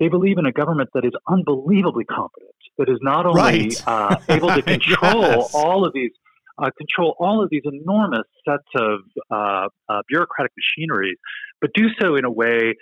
they 0.00 0.08
believe 0.08 0.38
in 0.38 0.46
a 0.46 0.52
government 0.52 0.90
that 0.94 1.04
is 1.04 1.12
unbelievably 1.28 2.04
competent, 2.04 2.54
that 2.78 2.88
is 2.88 2.98
not 3.02 3.26
only 3.26 3.40
right. 3.40 3.82
uh, 3.86 4.16
able 4.28 4.48
to 4.48 4.62
control 4.62 5.22
yes. 5.22 5.54
all 5.54 5.86
of 5.86 5.92
these 5.92 6.10
uh, 6.58 6.70
control 6.76 7.16
all 7.18 7.42
of 7.42 7.48
these 7.50 7.62
enormous 7.64 8.26
sets 8.46 8.68
of 8.76 9.00
uh, 9.30 9.68
uh, 9.88 10.02
bureaucratic 10.08 10.52
machineries, 10.56 11.16
but 11.60 11.70
do 11.74 11.86
so 12.00 12.16
in 12.16 12.24
a 12.24 12.30
way 12.30 12.74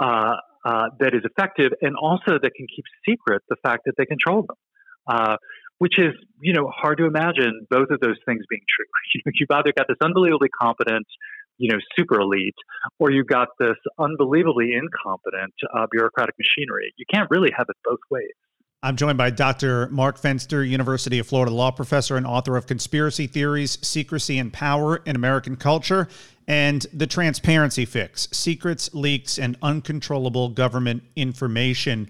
uh, 0.00 0.34
uh, 0.64 0.88
that 0.98 1.14
is 1.14 1.22
effective 1.24 1.72
and 1.82 1.94
also 1.96 2.38
that 2.40 2.52
can 2.56 2.66
keep 2.74 2.84
secret 3.06 3.42
the 3.48 3.56
fact 3.62 3.82
that 3.86 3.94
they 3.96 4.06
control 4.06 4.42
them. 4.42 4.56
Uh, 5.08 5.36
which 5.78 5.98
is, 5.98 6.12
you 6.40 6.52
know, 6.52 6.70
hard 6.74 6.98
to 6.98 7.06
imagine 7.06 7.66
both 7.70 7.90
of 7.90 8.00
those 8.00 8.16
things 8.26 8.42
being 8.50 8.62
true. 8.68 8.84
You've 9.40 9.50
either 9.50 9.72
got 9.76 9.86
this 9.88 9.96
unbelievably 10.02 10.48
competent, 10.60 11.06
you 11.56 11.70
know, 11.70 11.78
super 11.96 12.20
elite, 12.20 12.56
or 12.98 13.10
you've 13.10 13.26
got 13.26 13.48
this 13.58 13.76
unbelievably 13.98 14.72
incompetent 14.74 15.54
bureaucratic 15.90 16.34
machinery. 16.38 16.92
You 16.96 17.04
can't 17.12 17.28
really 17.30 17.50
have 17.56 17.66
it 17.68 17.76
both 17.84 18.00
ways. 18.10 18.30
I'm 18.80 18.94
joined 18.94 19.18
by 19.18 19.30
Dr. 19.30 19.88
Mark 19.88 20.20
Fenster, 20.20 20.68
University 20.68 21.18
of 21.18 21.26
Florida 21.26 21.52
law 21.52 21.72
professor 21.72 22.16
and 22.16 22.24
author 22.24 22.56
of 22.56 22.68
Conspiracy 22.68 23.26
Theories, 23.26 23.76
Secrecy 23.82 24.38
and 24.38 24.52
Power 24.52 24.98
in 24.98 25.16
American 25.16 25.56
Culture, 25.56 26.06
and 26.46 26.86
The 26.92 27.08
Transparency 27.08 27.84
Fix 27.84 28.28
Secrets, 28.30 28.94
Leaks, 28.94 29.36
and 29.36 29.56
Uncontrollable 29.62 30.50
Government 30.50 31.02
Information. 31.16 32.08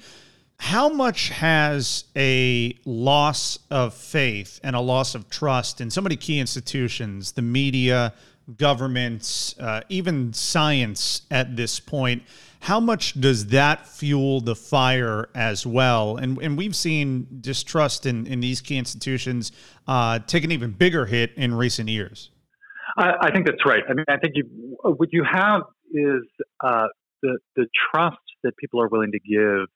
How 0.59 0.89
much 0.89 1.29
has 1.31 2.05
a 2.17 2.77
loss 2.85 3.59
of 3.71 3.95
faith 3.95 4.61
and 4.63 4.75
a 4.75 4.81
loss 4.81 5.15
of 5.15 5.31
trust 5.31 5.81
in 5.81 5.91
so 5.91 6.01
many 6.01 6.17
key 6.17 6.41
institutions, 6.41 7.33
the 7.33 7.43
media, 7.43 8.13
governments, 8.57 9.55
uh, 9.59 9.83
even 9.89 10.33
science 10.33 11.23
at 11.31 11.57
this 11.57 11.81
point? 11.81 12.23
How 12.61 12.81
much 12.81 13.19
does 13.21 13.47
that 13.47 13.87
fuel 13.87 14.41
the 14.41 14.57
fire 14.57 15.29
as 15.35 15.65
well? 15.65 16.17
And 16.17 16.39
and 16.43 16.59
we've 16.59 16.75
seen 16.75 17.29
distrust 17.41 18.05
in, 18.05 18.27
in 18.27 18.41
these 18.41 18.61
key 18.61 18.77
institutions 18.77 19.53
uh, 19.87 20.19
take 20.19 20.43
an 20.43 20.51
even 20.51 20.73
bigger 20.73 21.07
hit 21.07 21.33
in 21.37 21.55
recent 21.55 21.89
years. 21.89 22.31
I, 22.97 23.13
I, 23.21 23.31
think 23.31 23.47
that's 23.47 23.65
right. 23.65 23.85
I 23.89 23.95
mean, 23.95 24.05
I 24.09 24.17
think 24.17 24.33
you, 24.35 24.77
what 24.83 25.11
you 25.13 25.25
have 25.31 25.63
is 25.93 26.25
uh, 26.65 26.89
the 27.23 27.39
the 27.55 27.67
trust 27.93 28.19
that 28.43 28.57
people 28.57 28.83
are 28.83 28.89
willing 28.89 29.13
to 29.13 29.21
give 29.21 29.69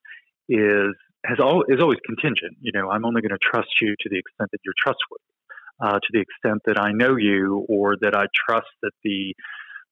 is 0.53 0.95
has 1.25 1.39
all 1.41 1.65
is 1.69 1.81
always 1.81 1.99
contingent. 2.05 2.59
You 2.61 2.73
know, 2.75 2.91
I'm 2.91 3.05
only 3.05 3.23
going 3.23 3.33
to 3.33 3.43
trust 3.43 3.71
you 3.81 3.95
to 4.01 4.09
the 4.11 4.19
extent 4.19 4.51
that 4.53 4.61
you're 4.65 4.75
trustworthy, 4.77 5.33
uh, 5.81 5.99
to 5.99 6.11
the 6.13 6.21
extent 6.21 6.61
that 6.67 6.79
I 6.79 6.93
know 6.93 7.17
you, 7.17 7.65
or 7.69 7.97
that 8.01 8.15
I 8.15 8.27
trust 8.47 8.71
that 8.83 8.93
the 9.03 9.35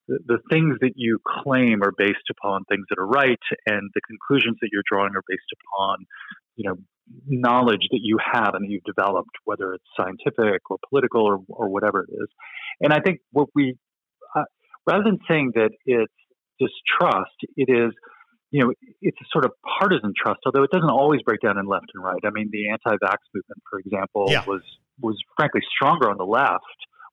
the, 0.07 0.39
things 0.49 0.77
that 0.81 0.93
you 0.95 1.19
claim 1.25 1.81
are 1.83 1.93
based 1.97 2.29
upon 2.29 2.65
things 2.65 2.85
that 2.89 2.99
are 2.99 3.07
right, 3.07 3.39
and 3.65 3.89
the 3.93 4.01
conclusions 4.01 4.57
that 4.61 4.69
you're 4.71 4.83
drawing 4.89 5.15
are 5.15 5.23
based 5.27 5.51
upon, 5.55 6.05
you 6.55 6.69
know, 6.69 6.75
knowledge 7.27 7.87
that 7.91 7.99
you 8.01 8.17
have 8.19 8.53
and 8.53 8.65
that 8.65 8.69
you've 8.69 8.83
developed, 8.83 9.31
whether 9.45 9.73
it's 9.73 9.83
scientific 9.95 10.61
or 10.69 10.77
political 10.89 11.23
or, 11.23 11.39
or 11.49 11.69
whatever 11.69 12.03
it 12.03 12.13
is. 12.13 12.27
And 12.79 12.93
I 12.93 12.99
think 12.99 13.19
what 13.31 13.49
we, 13.55 13.75
uh, 14.35 14.43
rather 14.87 15.03
than 15.03 15.19
saying 15.27 15.51
that 15.55 15.71
it's 15.85 16.13
distrust, 16.59 17.35
it 17.55 17.69
is, 17.69 17.93
you 18.51 18.63
know, 18.63 18.73
it's 19.01 19.17
a 19.21 19.25
sort 19.31 19.45
of 19.45 19.51
partisan 19.79 20.13
trust, 20.15 20.41
although 20.45 20.63
it 20.63 20.71
doesn't 20.71 20.89
always 20.89 21.21
break 21.23 21.39
down 21.39 21.57
in 21.57 21.65
left 21.65 21.85
and 21.93 22.03
right. 22.03 22.19
I 22.25 22.29
mean, 22.31 22.49
the 22.51 22.69
anti-vax 22.69 23.17
movement, 23.33 23.61
for 23.69 23.79
example, 23.79 24.25
yeah. 24.29 24.43
was 24.45 24.61
was 24.99 25.17
frankly 25.35 25.61
stronger 25.73 26.11
on 26.11 26.17
the 26.17 26.25
left 26.25 26.61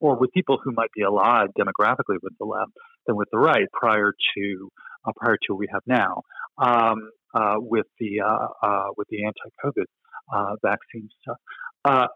or 0.00 0.18
with 0.18 0.30
people 0.32 0.58
who 0.62 0.72
might 0.72 0.90
be 0.94 1.02
allied 1.02 1.48
demographically 1.58 2.18
with 2.22 2.32
the 2.38 2.44
left 2.44 2.72
than 3.06 3.16
with 3.16 3.28
the 3.32 3.38
right 3.38 3.66
prior 3.72 4.12
to 4.36 4.68
uh, 5.06 5.12
prior 5.16 5.36
to 5.36 5.54
what 5.54 5.60
we 5.60 5.68
have 5.72 5.82
now 5.86 6.22
um, 6.58 7.10
uh, 7.34 7.54
with 7.58 7.86
the 8.00 8.20
uh, 8.20 8.66
uh 8.66 8.88
with 8.96 9.06
the 9.10 9.24
anti-COVID 9.24 9.86
uh, 10.34 10.56
vaccine 10.62 11.08
stuff. 11.22 11.36
Uh, 11.84 12.06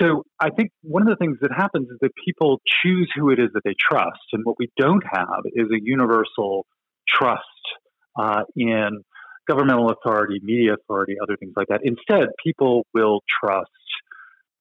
so 0.00 0.24
I 0.40 0.50
think 0.50 0.70
one 0.82 1.02
of 1.02 1.08
the 1.08 1.16
things 1.16 1.36
that 1.42 1.50
happens 1.54 1.88
is 1.90 1.98
that 2.00 2.10
people 2.24 2.60
choose 2.82 3.10
who 3.14 3.30
it 3.30 3.38
is 3.38 3.50
that 3.52 3.62
they 3.64 3.74
trust, 3.78 4.32
and 4.32 4.44
what 4.44 4.56
we 4.58 4.68
don't 4.78 5.04
have 5.04 5.42
is 5.52 5.66
a 5.70 5.78
universal 5.82 6.64
trust 7.06 7.44
in 8.56 9.04
governmental 9.48 9.90
authority, 9.90 10.40
media 10.42 10.74
authority, 10.74 11.16
other 11.22 11.36
things 11.36 11.52
like 11.56 11.68
that. 11.68 11.80
Instead, 11.82 12.28
people 12.44 12.86
will 12.94 13.20
trust 13.42 13.70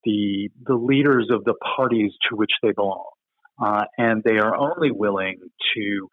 the 0.04 0.50
the 0.66 0.76
leaders 0.76 1.30
of 1.32 1.44
the 1.44 1.56
parties 1.76 2.12
to 2.30 2.36
which 2.36 2.52
they 2.64 2.72
belong, 2.72 3.10
uh, 3.64 3.84
and 3.98 4.24
they 4.24 4.38
are 4.38 4.56
only 4.56 4.92
willing 4.92 5.38
to 5.76 6.10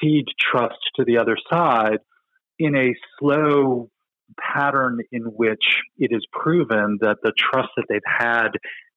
cede 0.00 0.26
trust 0.38 0.78
to 0.96 1.04
the 1.04 1.18
other 1.18 1.36
side 1.50 1.98
in 2.58 2.76
a 2.76 2.94
slow 3.18 3.88
pattern 4.38 4.98
in 5.12 5.22
which 5.22 5.80
it 5.98 6.10
is 6.10 6.24
proven 6.32 6.98
that 7.00 7.18
the 7.22 7.32
trust 7.36 7.68
that 7.76 7.84
they've 7.88 8.00
had 8.06 8.48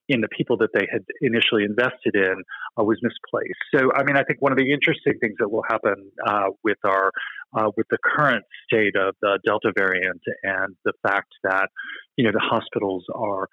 in 0.10 0.22
the 0.22 0.28
people 0.30 0.58
that 0.58 0.70
they 0.74 0.88
had 0.92 1.04
initially 1.22 1.64
invested 1.64 2.16
in 2.16 2.44
uh, 2.80 2.84
was 2.84 2.98
misplaced. 3.02 3.60
So, 3.76 3.92
I 3.94 4.04
mean, 4.04 4.16
I 4.16 4.24
think 4.24 4.42
one 4.42 4.52
of 4.52 4.58
the 4.58 4.72
interesting 4.72 5.14
things 5.20 5.36
that 5.40 5.50
will 5.50 5.64
happen 5.70 6.12
uh, 6.26 6.50
with 6.64 6.78
our 6.84 7.12
uh, 7.58 7.72
with 7.78 7.88
the 7.90 7.98
current 8.04 8.44
state 8.66 8.96
of 8.96 9.16
the 9.22 9.40
Delta 9.46 9.72
variant 9.76 10.22
and 10.44 10.76
the 10.86 10.94
fact 11.08 11.32
that 11.44 11.70
you 12.16 12.26
know 12.26 12.32
the 12.32 12.44
hospitals 12.44 13.06
are 13.14 13.48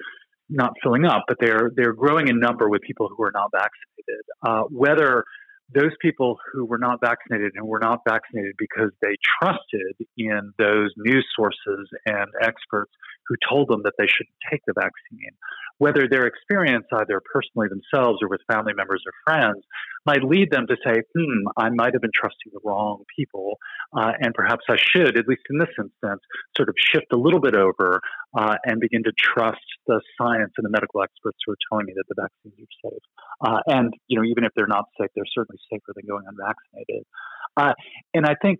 not 0.49 0.73
filling 0.83 1.05
up, 1.05 1.25
but 1.29 1.39
they're 1.41 1.71
they're 1.75 1.93
growing 1.93 2.29
in 2.29 2.39
number 2.39 2.69
with 2.69 2.83
people 2.83 3.09
who 3.09 3.23
are 3.25 3.33
not 3.33 3.51
vaccinated. 3.53 4.25
Uh, 4.43 4.63
whether 4.71 5.25
those 5.75 5.93
people 6.01 6.39
who 6.53 6.65
were 6.65 6.79
not 6.79 7.01
vaccinated 7.01 7.53
and 7.57 7.67
were 7.67 7.79
not 7.79 8.01
vaccinated 8.07 8.55
because 8.59 8.91
they 9.01 9.17
trusted 9.41 9.97
in 10.17 10.53
those 10.59 10.91
news 10.97 11.27
sources 11.35 11.89
and 12.07 12.27
experts 12.43 12.93
who 13.27 13.35
told 13.49 13.69
them 13.69 13.81
that 13.85 13.95
they 13.99 14.07
shouldn't 14.07 14.37
take 14.51 14.61
the 14.67 14.75
vaccine, 14.75 15.33
whether 15.79 16.07
their 16.09 16.27
experience, 16.27 16.87
either 16.93 17.21
personally 17.33 17.69
themselves 17.69 18.19
or 18.23 18.29
with 18.29 18.41
family 18.51 18.73
members 18.75 19.03
or 19.07 19.13
friends, 19.25 19.65
might 20.07 20.23
lead 20.23 20.51
them 20.51 20.67
to 20.69 20.77
say, 20.85 21.03
hmm, 21.17 21.49
I 21.57 21.71
might 21.71 21.95
have 21.95 22.03
been 22.03 22.15
trusting 22.15 22.53
the 22.53 22.61
wrong 22.65 23.05
people, 23.17 23.59
uh, 23.97 24.13
and 24.21 24.35
perhaps 24.35 24.65
I 24.69 24.77
should, 24.77 25.17
at 25.17 25.27
least 25.27 25.43
in 25.51 25.59
this 25.59 25.71
instance, 25.79 26.21
sort 26.57 26.69
of 26.69 26.75
shift 26.79 27.07
a 27.13 27.17
little 27.17 27.41
bit 27.41 27.57
over 27.57 28.01
uh, 28.39 28.57
and 28.65 28.81
begin 28.81 29.03
to 29.05 29.13
trust 29.19 29.65
the 29.87 30.01
science 30.21 30.53
and 30.59 30.65
the 30.65 30.71
medical 30.71 31.03
experts 31.03 31.39
who 31.45 31.53
are 31.53 31.59
telling 31.71 31.87
me 31.87 31.95
that 31.97 32.05
the 32.09 32.23
vaccines 32.23 32.55
are 32.61 32.91
safe. 32.91 33.03
Uh, 33.41 33.61
and, 33.67 33.95
you 34.09 34.19
know, 34.19 34.25
even 34.25 34.45
if 34.45 34.53
they're 34.55 34.67
not 34.67 34.85
safe, 35.01 35.11
they're 35.15 35.25
certainly 35.35 35.59
safer 35.71 35.93
than 35.95 36.07
going 36.07 36.25
unvaccinated. 36.29 37.05
Uh, 37.57 37.73
and 38.13 38.27
I 38.27 38.35
think 38.41 38.59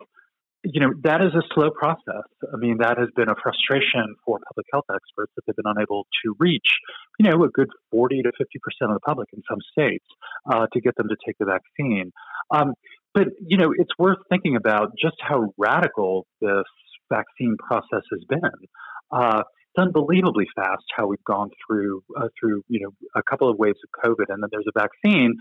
you 0.65 0.81
know, 0.81 0.93
that 1.03 1.21
is 1.21 1.35
a 1.35 1.43
slow 1.55 1.71
process. 1.71 2.25
I 2.53 2.57
mean, 2.57 2.79
that 2.79 2.99
has 2.99 3.09
been 3.15 3.29
a 3.29 3.35
frustration 3.41 4.17
for 4.25 4.41
public 4.49 4.67
health 4.73 4.87
experts 4.93 5.33
that 5.37 5.43
they've 5.47 5.57
been 5.57 5.71
unable 5.77 6.07
to 6.25 6.35
reach, 6.39 6.79
you 7.19 7.29
know, 7.29 7.45
a 7.45 7.49
good 7.49 7.69
40 7.91 8.23
to 8.23 8.29
50% 8.31 8.89
of 8.89 8.95
the 8.95 9.01
public 9.01 9.29
in 9.33 9.43
some 9.49 9.59
states 9.73 10.07
uh, 10.51 10.67
to 10.73 10.81
get 10.81 10.97
them 10.97 11.09
to 11.09 11.17
take 11.27 11.37
the 11.39 11.45
vaccine. 11.45 12.13
Um, 12.51 12.75
but, 13.13 13.29
you 13.47 13.59
know, 13.59 13.73
it's 13.77 13.93
worth 13.99 14.19
thinking 14.31 14.57
about 14.57 14.93
just 15.01 15.17
how 15.21 15.53
radical 15.59 16.27
this 16.41 16.65
vaccine 17.13 17.57
process 17.59 18.03
has 18.11 18.25
been. 18.29 18.69
Uh, 19.13 19.43
it's 19.77 19.83
unbelievably 19.83 20.47
fast 20.55 20.85
how 20.97 21.07
we've 21.07 21.25
gone 21.25 21.51
through 21.67 22.03
uh, 22.17 22.29
through 22.39 22.63
you 22.69 22.81
know 22.81 22.91
a 23.17 23.23
couple 23.29 23.51
of 23.51 23.59
waves 23.59 23.79
of 23.85 24.05
COVID, 24.05 24.27
and 24.29 24.43
then 24.43 24.49
there's 24.51 24.67
a 24.69 24.79
vaccine 24.79 25.35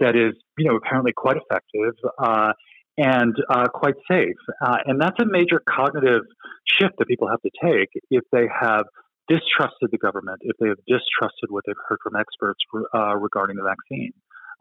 that 0.00 0.16
is 0.16 0.34
you 0.58 0.68
know 0.68 0.76
apparently 0.76 1.12
quite 1.16 1.36
effective 1.36 1.94
uh, 2.18 2.52
and 2.96 3.34
uh, 3.50 3.66
quite 3.68 3.94
safe. 4.10 4.36
Uh, 4.64 4.78
and 4.86 5.00
that's 5.00 5.18
a 5.20 5.26
major 5.26 5.62
cognitive 5.68 6.22
shift 6.66 6.94
that 6.98 7.06
people 7.06 7.28
have 7.28 7.40
to 7.42 7.50
take 7.62 7.88
if 8.10 8.24
they 8.32 8.46
have 8.60 8.84
distrusted 9.28 9.90
the 9.90 9.98
government, 9.98 10.38
if 10.42 10.56
they 10.60 10.68
have 10.68 10.78
distrusted 10.86 11.50
what 11.50 11.64
they've 11.66 11.74
heard 11.88 11.98
from 12.02 12.14
experts 12.16 12.60
uh, 12.94 13.16
regarding 13.16 13.56
the 13.56 13.64
vaccine. 13.64 14.12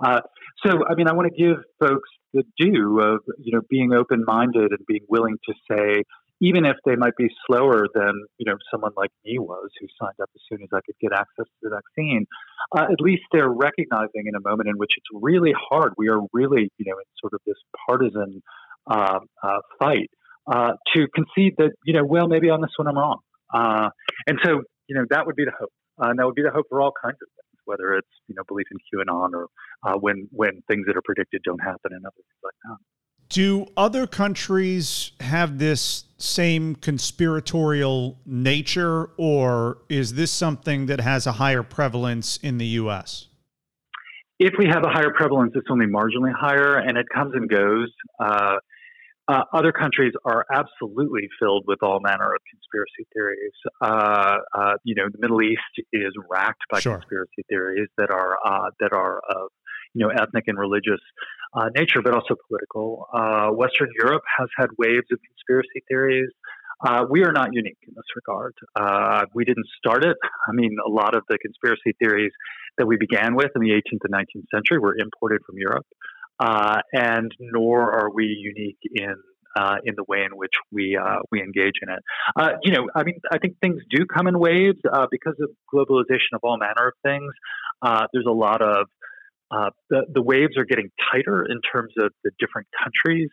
Uh, 0.04 0.22
so, 0.66 0.84
I 0.90 0.96
mean, 0.96 1.08
I 1.08 1.14
want 1.14 1.34
to 1.34 1.42
give 1.42 1.58
folks 1.80 2.10
the 2.34 2.44
due 2.60 3.00
of 3.00 3.22
you 3.40 3.54
know 3.54 3.62
being 3.70 3.94
open-minded 3.94 4.72
and 4.72 4.80
being 4.88 5.06
willing 5.08 5.38
to 5.48 5.54
say, 5.72 6.04
even 6.46 6.64
if 6.64 6.78
they 6.86 6.96
might 6.96 7.16
be 7.18 7.28
slower 7.48 7.88
than 7.94 8.14
you 8.38 8.46
know 8.46 8.58
someone 8.70 8.92
like 8.96 9.10
me 9.26 9.40
was, 9.40 9.70
who 9.80 9.88
signed 10.00 10.20
up 10.22 10.30
as 10.36 10.42
soon 10.50 10.62
as 10.62 10.70
I 10.72 10.80
could 10.86 10.96
get 11.02 11.12
access 11.12 11.46
to 11.46 11.62
the 11.64 11.70
vaccine, 11.70 12.26
uh, 12.78 12.86
at 12.92 13.02
least 13.02 13.24
they're 13.32 13.50
recognizing 13.50 14.26
in 14.28 14.36
a 14.36 14.48
moment 14.48 14.70
in 14.70 14.76
which 14.78 14.92
it's 14.96 15.10
really 15.12 15.54
hard. 15.58 15.94
We 15.98 16.10
are 16.10 16.22
really 16.34 16.70
you 16.78 16.86
know 16.86 16.98
in 16.98 17.06
sort 17.20 17.34
of 17.34 17.42
this 17.46 17.58
partisan 17.88 18.44
uh, 18.90 19.20
uh, 19.44 19.60
fight 19.80 20.12
uh, 20.48 20.74
to 20.94 21.08
concede 21.16 21.56
that 21.58 21.72
you 21.84 21.94
know 21.94 22.06
well 22.06 22.28
maybe 22.28 22.50
on 22.50 22.62
this 22.62 22.72
one 22.78 22.88
I'm 22.88 22.98
wrong, 22.98 23.20
uh, 23.54 23.90
and 24.28 24.38
so 24.44 24.62
you 24.88 24.96
know 24.96 25.06
that 25.10 25.26
would 25.26 25.36
be 25.36 25.46
the 25.46 25.56
hope, 25.60 25.74
and 25.98 26.20
that 26.20 26.26
would 26.26 26.36
be 26.36 26.44
the 26.44 26.52
hope 26.52 26.68
for 26.70 26.80
all 26.80 26.94
kinds 27.04 27.18
of 27.22 27.28
things, 27.34 27.60
whether 27.66 27.96
it's 27.96 28.14
you 28.28 28.36
know 28.36 28.44
belief 28.48 28.68
in 28.72 28.78
QAnon 28.86 29.32
or 29.34 29.48
when 30.00 30.28
when 30.32 30.62
things 30.70 30.86
that 30.86 30.96
are 30.96 31.06
predicted 31.06 31.42
don't 31.44 31.64
happen 31.64 31.90
and 31.90 32.06
other 32.06 32.22
things 32.22 32.44
like 32.44 32.60
that. 32.66 32.95
Do 33.30 33.68
other 33.76 34.08
countries 34.08 35.12
have 35.20 35.58
this 35.58 36.06
same 36.18 36.76
conspiratorial 36.76 38.18
nature, 38.26 39.10
or 39.18 39.80
is 39.90 40.14
this 40.14 40.32
something 40.32 40.86
that 40.86 41.02
has 41.02 41.28
a 41.28 41.34
higher 41.34 41.64
prevalence 41.64 42.38
in 42.38 42.58
the 42.58 42.66
U.S.? 42.66 43.28
If 44.40 44.54
we 44.58 44.66
have 44.68 44.84
a 44.84 44.90
higher 44.90 45.12
prevalence, 45.16 45.54
it's 45.56 45.68
only 45.70 45.86
marginally 45.86 46.34
higher, 46.38 46.78
and 46.78 46.98
it 46.98 47.06
comes 47.14 47.34
and 47.36 47.50
goes. 47.50 47.92
Uh, 48.20 48.56
uh, 49.28 49.42
other 49.54 49.72
countries 49.72 50.14
are 50.24 50.46
absolutely 50.54 51.28
filled 51.40 51.64
with 51.68 51.80
all 51.82 52.00
manner 52.00 52.32
of 52.34 52.42
conspiracy 52.52 53.08
theories. 53.14 53.52
Uh, 53.82 54.38
uh 54.56 54.74
you 54.84 54.94
know, 54.94 55.06
the 55.12 55.18
Middle 55.20 55.42
East 55.42 55.62
is 55.92 56.14
racked 56.30 56.62
by 56.70 56.80
sure. 56.80 56.98
conspiracy 56.98 57.44
theories 57.50 57.88
that 57.98 58.12
are 58.12 58.38
uh, 58.46 58.70
that 58.80 58.94
are 58.94 59.20
of 59.30 59.50
you 59.96 60.06
know 60.06 60.10
ethnic 60.10 60.44
and 60.48 60.58
religious 60.58 61.02
uh, 61.56 61.70
nature, 61.76 62.02
but 62.04 62.14
also 62.14 62.36
political. 62.48 63.08
Uh, 63.14 63.48
Western 63.50 63.90
Europe 63.98 64.24
has 64.38 64.50
had 64.58 64.68
waves 64.78 65.08
of 65.12 65.20
conspiracy 65.26 65.84
theories. 65.88 66.30
Uh, 66.86 67.06
we 67.10 67.24
are 67.24 67.32
not 67.32 67.54
unique 67.54 67.78
in 67.88 67.94
this 67.96 68.04
regard. 68.16 68.54
Uh, 68.76 69.26
we 69.34 69.46
didn't 69.46 69.66
start 69.78 70.04
it. 70.04 70.18
I 70.48 70.52
mean, 70.52 70.76
a 70.86 70.90
lot 70.90 71.16
of 71.16 71.24
the 71.30 71.38
conspiracy 71.38 71.96
theories 72.00 72.34
that 72.78 72.86
we 72.86 72.98
began 72.98 73.36
with 73.36 73.52
in 73.56 73.62
the 73.62 73.70
18th 73.70 74.02
and 74.04 74.14
19th 74.14 74.46
century 74.54 74.80
were 74.80 74.96
imported 74.98 75.42
from 75.46 75.58
Europe, 75.58 75.86
uh, 76.40 76.82
and 76.92 77.32
nor 77.40 77.92
are 77.94 78.12
we 78.14 78.26
unique 78.26 78.80
in 78.94 79.16
uh, 79.58 79.78
in 79.86 79.96
the 79.96 80.04
way 80.10 80.24
in 80.30 80.36
which 80.36 80.52
we 80.74 81.00
uh, 81.02 81.20
we 81.32 81.42
engage 81.42 81.76
in 81.82 81.88
it. 81.88 82.04
Uh, 82.36 82.58
you 82.62 82.74
know, 82.74 82.90
I 82.94 83.04
mean, 83.04 83.22
I 83.32 83.38
think 83.38 83.56
things 83.62 83.82
do 83.90 84.06
come 84.06 84.28
in 84.28 84.38
waves 84.38 84.80
because 85.10 85.36
of 85.42 85.50
globalization 85.74 86.34
of 86.34 86.42
all 86.44 86.58
manner 86.58 86.90
of 86.90 86.94
things. 87.04 87.32
there's 88.12 88.26
a 88.28 88.34
lot 88.34 88.62
of 88.62 88.88
uh, 89.52 89.70
the, 89.90 90.06
the 90.14 90.22
waves 90.22 90.58
are 90.58 90.66
getting 90.66 90.90
tighter 91.12 91.46
in 91.46 91.60
terms 91.72 91.94
of 92.00 92.12
the 92.24 92.32
different 92.40 92.68
countries 92.84 93.30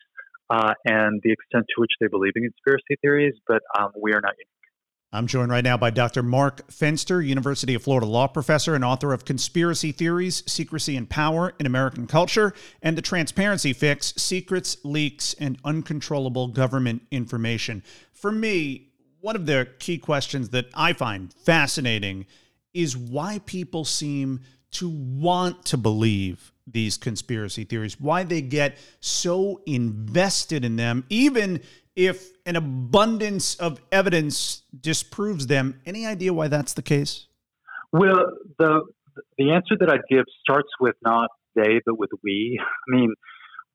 uh, 0.51 0.75
and 0.85 1.21
the 1.25 1.33
extent 1.33 1.65
to 1.75 1.81
which 1.81 1.93
they 2.01 2.07
believe 2.09 2.33
in 2.37 2.43
conspiracy 2.43 2.97
theories, 3.01 3.35
but 3.47 3.63
um, 3.79 3.91
we 4.01 4.13
are 4.13 4.21
not 4.21 4.35
unique. 4.37 4.49
I'm 5.15 5.27
joined 5.27 5.51
right 5.51 5.63
now 5.63 5.77
by 5.77 5.91
Dr. 5.91 6.23
Mark 6.23 6.67
Fenster, 6.69 7.25
University 7.25 7.75
of 7.75 7.83
Florida 7.83 8.07
law 8.07 8.27
professor 8.27 8.75
and 8.75 8.83
author 8.83 9.13
of 9.13 9.27
Conspiracy 9.27 9.93
Theories, 9.93 10.43
Secrecy 10.47 10.97
and 10.97 11.09
Power 11.09 11.53
in 11.61 11.67
American 11.67 12.07
Culture, 12.07 12.55
and 12.81 12.97
The 12.97 13.03
Transparency 13.03 13.75
Fix 13.75 14.15
Secrets, 14.17 14.79
Leaks, 14.85 15.35
and 15.35 15.59
Uncontrollable 15.67 16.49
Government 16.49 17.03
Information. 17.11 17.83
For 18.15 18.33
me, 18.33 18.89
one 19.21 19.37
of 19.37 19.45
the 19.45 19.69
key 19.79 19.99
questions 19.99 20.49
that 20.51 20.69
I 20.75 20.95
find 20.95 21.31
fascinating 21.33 22.25
is 22.73 22.97
why 22.97 23.41
people 23.45 23.85
seem 23.85 24.41
to 24.73 24.89
want 24.89 25.65
to 25.67 25.77
believe 25.77 26.53
these 26.67 26.97
conspiracy 26.97 27.65
theories, 27.65 28.01
why 28.01 28.23
they 28.23 28.41
get 28.41 28.79
so 29.01 29.61
invested 29.67 30.65
in 30.65 30.77
them, 30.77 31.05
even 31.09 31.61
if 31.97 32.31
an 32.47 32.57
abundance 32.57 33.55
of 33.57 33.81
evidence 33.91 34.63
disproves 34.81 35.47
them. 35.47 35.81
Any 35.85 36.07
idea 36.07 36.33
why 36.33 36.49
that's 36.49 36.73
the 36.75 36.83
case? 36.83 37.27
Well, 37.93 38.33
the 38.59 38.83
the 39.37 39.51
answer 39.53 39.77
that 39.79 39.91
I'd 39.91 40.07
give 40.09 40.25
starts 40.41 40.71
with 40.81 40.97
not 41.05 41.29
they, 41.55 41.81
but 41.85 41.99
with 41.99 42.11
we. 42.23 42.59
I 42.89 42.97
mean, 42.97 43.15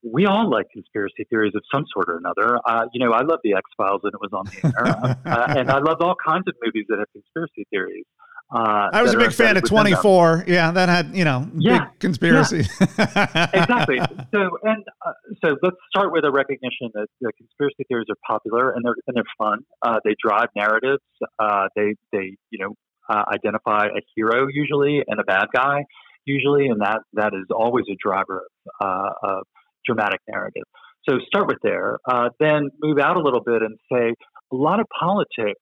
we 0.04 0.26
all 0.26 0.50
like 0.50 0.68
conspiracy 0.72 1.26
theories 1.30 1.54
of 1.56 1.64
some 1.74 1.86
sort 1.94 2.10
or 2.10 2.18
another. 2.18 2.60
Uh, 2.66 2.86
you 2.94 3.06
know, 3.06 3.12
I 3.14 3.22
love 3.22 3.40
the 3.44 3.54
X 3.54 3.64
Files 3.76 4.02
and 4.04 4.14
it 4.14 4.22
was 4.22 4.32
on 4.34 4.46
the 4.46 4.68
air, 4.68 5.18
uh, 5.26 5.54
and 5.58 5.70
I 5.70 5.80
love 5.80 5.98
all 6.02 6.16
kinds 6.26 6.46
of 6.48 6.56
movies 6.64 6.86
that 6.90 7.00
have 7.00 7.08
conspiracy 7.14 7.68
theories. 7.70 8.06
Uh, 8.50 8.88
I 8.94 9.02
was 9.02 9.14
a 9.14 9.18
big 9.18 9.34
fan 9.34 9.58
of 9.58 9.64
24. 9.64 10.38
Them. 10.38 10.46
Yeah, 10.48 10.72
that 10.72 10.88
had, 10.88 11.16
you 11.16 11.26
know, 11.26 11.50
yeah, 11.58 11.86
big 11.86 12.00
conspiracy. 12.00 12.66
Yeah. 12.80 13.50
exactly. 13.54 14.00
So, 14.34 14.50
and 14.64 14.86
uh, 15.06 15.12
so 15.44 15.58
let's 15.62 15.76
start 15.90 16.14
with 16.14 16.24
a 16.24 16.32
recognition 16.32 16.90
that 16.94 17.08
you 17.20 17.28
know, 17.28 17.32
conspiracy 17.38 17.84
theories 17.90 18.08
are 18.10 18.16
popular 18.26 18.72
and 18.72 18.86
they're, 18.86 18.96
and 19.08 19.18
they're 19.18 19.24
fun. 19.38 19.60
Uh, 19.82 20.00
they 20.06 20.16
drive 20.24 20.48
narratives. 20.56 21.04
Uh, 21.38 21.68
they, 21.76 21.96
they, 22.14 22.38
you 22.50 22.60
know, 22.60 22.74
uh, 23.10 23.24
identify 23.34 23.88
a 23.88 24.02
hero 24.16 24.48
usually 24.50 25.04
and 25.06 25.20
a 25.20 25.24
bad 25.24 25.48
guy 25.54 25.84
usually, 26.26 26.68
and 26.68 26.80
that, 26.82 27.00
that 27.14 27.34
is 27.34 27.48
always 27.54 27.86
a 27.92 27.96
driver 28.02 28.48
of, 28.82 28.88
uh, 28.88 29.10
of 29.24 29.44
dramatic 29.86 30.22
narrative. 30.30 30.64
So 31.10 31.18
start 31.28 31.48
with 31.48 31.60
there, 31.64 31.98
then 32.40 32.70
move 32.82 32.98
out 33.00 33.16
a 33.16 33.22
little 33.22 33.42
bit 33.42 33.62
and 33.62 33.78
say 33.92 34.14
a 34.52 34.56
lot 34.56 34.80
of 34.82 34.88
politics 35.00 35.60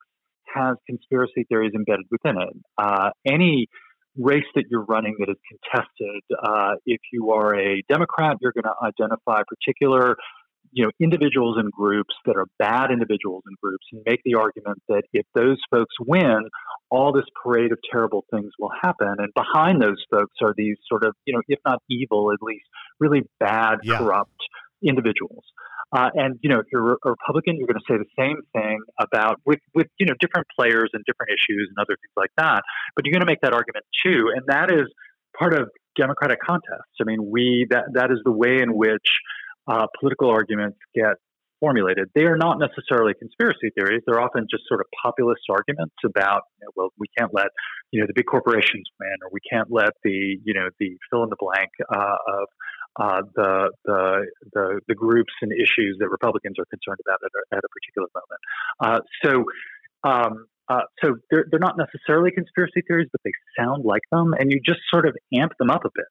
has 0.55 0.75
conspiracy 0.87 1.45
theories 1.49 1.73
embedded 1.75 2.05
within 2.09 2.41
it. 2.41 2.55
Uh, 2.77 3.09
any 3.25 3.67
race 4.17 4.45
that 4.55 4.65
you're 4.69 4.85
running 4.85 5.15
that 5.19 5.29
is 5.29 5.35
contested, 5.49 6.21
uh, 6.41 6.75
if 6.85 7.01
you 7.11 7.31
are 7.31 7.53
a 7.55 7.83
Democrat, 7.89 8.37
you're 8.41 8.53
going 8.53 8.63
to 8.63 8.85
identify 8.85 9.41
particular 9.47 10.15
you 10.75 10.83
know 10.83 10.91
individuals 10.99 11.57
and 11.57 11.71
groups 11.71 12.13
that 12.25 12.35
are 12.35 12.45
bad 12.59 12.91
individuals 12.91 13.43
and 13.45 13.55
groups 13.63 13.85
and 13.91 14.01
make 14.05 14.19
the 14.25 14.35
argument 14.35 14.77
that 14.89 15.03
if 15.13 15.25
those 15.33 15.57
folks 15.71 15.95
win 15.99 16.41
all 16.91 17.11
this 17.13 17.25
parade 17.41 17.71
of 17.71 17.79
terrible 17.91 18.25
things 18.31 18.51
will 18.59 18.71
happen 18.81 19.15
and 19.17 19.29
behind 19.33 19.81
those 19.81 20.03
folks 20.11 20.35
are 20.41 20.53
these 20.57 20.75
sort 20.87 21.05
of 21.05 21.15
you 21.25 21.33
know 21.33 21.41
if 21.47 21.59
not 21.65 21.79
evil 21.89 22.31
at 22.31 22.41
least 22.41 22.65
really 22.99 23.21
bad 23.39 23.77
yeah. 23.83 23.97
corrupt 23.97 24.31
individuals 24.85 25.43
uh, 25.95 26.09
and 26.15 26.39
you 26.41 26.49
know, 26.49 26.59
if 26.59 26.65
you're 26.71 26.97
a 27.05 27.09
Republican, 27.09 27.57
you're 27.57 27.67
going 27.67 27.79
to 27.79 27.87
say 27.87 27.97
the 27.97 28.09
same 28.17 28.41
thing 28.53 28.79
about 28.99 29.39
with 29.45 29.59
with 29.73 29.87
you 29.99 30.05
know 30.05 30.13
different 30.19 30.47
players 30.57 30.89
and 30.93 31.03
different 31.05 31.31
issues 31.31 31.69
and 31.69 31.77
other 31.79 31.95
things 31.95 32.15
like 32.17 32.31
that. 32.37 32.63
But 32.95 33.05
you're 33.05 33.13
going 33.13 33.25
to 33.25 33.29
make 33.29 33.41
that 33.41 33.53
argument 33.53 33.85
too, 34.03 34.31
and 34.35 34.45
that 34.47 34.71
is 34.71 34.91
part 35.37 35.53
of 35.53 35.69
democratic 35.95 36.39
contests. 36.41 36.99
I 36.99 37.05
mean, 37.05 37.29
we 37.29 37.67
that 37.69 37.85
that 37.93 38.11
is 38.11 38.19
the 38.25 38.31
way 38.31 38.61
in 38.61 38.75
which 38.75 39.07
uh, 39.67 39.85
political 39.99 40.29
arguments 40.29 40.77
get 40.95 41.15
formulated. 41.59 42.09
They 42.13 42.25
are 42.25 42.37
not 42.37 42.59
necessarily 42.59 43.13
conspiracy 43.13 43.71
theories. 43.75 44.01
They're 44.05 44.19
often 44.19 44.47
just 44.51 44.63
sort 44.67 44.81
of 44.81 44.87
populist 45.01 45.41
arguments 45.49 45.95
about, 46.03 46.43
you 46.59 46.67
know, 46.67 46.71
well, 46.75 46.89
we 46.99 47.07
can't 47.17 47.33
let, 47.33 47.47
you 47.91 48.01
know, 48.01 48.07
the 48.07 48.13
big 48.13 48.25
corporations 48.25 48.83
win, 48.99 49.15
or 49.23 49.29
we 49.31 49.39
can't 49.49 49.71
let 49.71 49.95
the, 50.03 50.35
you 50.43 50.53
know, 50.53 50.67
the 50.79 50.97
fill 51.09 51.23
in 51.23 51.29
the 51.29 51.39
blank 51.39 51.71
uh, 51.89 52.17
of 52.27 52.47
uh, 52.99 53.21
the, 53.35 53.71
the, 53.85 54.25
the 54.53 54.79
the 54.87 54.95
groups 54.95 55.33
and 55.41 55.51
issues 55.51 55.97
that 55.99 56.09
Republicans 56.09 56.55
are 56.59 56.65
concerned 56.65 56.99
about 57.05 57.19
at 57.23 57.31
a, 57.31 57.57
at 57.57 57.63
a 57.63 57.69
particular 57.69 58.07
moment. 58.13 58.41
Uh, 58.79 58.99
so. 59.23 59.43
Um, 60.03 60.47
uh, 60.67 60.81
so 61.03 61.15
they're, 61.29 61.45
they're 61.51 61.59
not 61.59 61.77
necessarily 61.77 62.31
conspiracy 62.31 62.81
theories, 62.87 63.07
but 63.11 63.21
they 63.23 63.31
sound 63.55 63.85
like 63.85 64.01
them, 64.11 64.33
and 64.33 64.51
you 64.51 64.59
just 64.65 64.79
sort 64.91 65.07
of 65.07 65.15
amp 65.31 65.51
them 65.59 65.69
up 65.69 65.85
a 65.85 65.89
bit. 65.93 66.05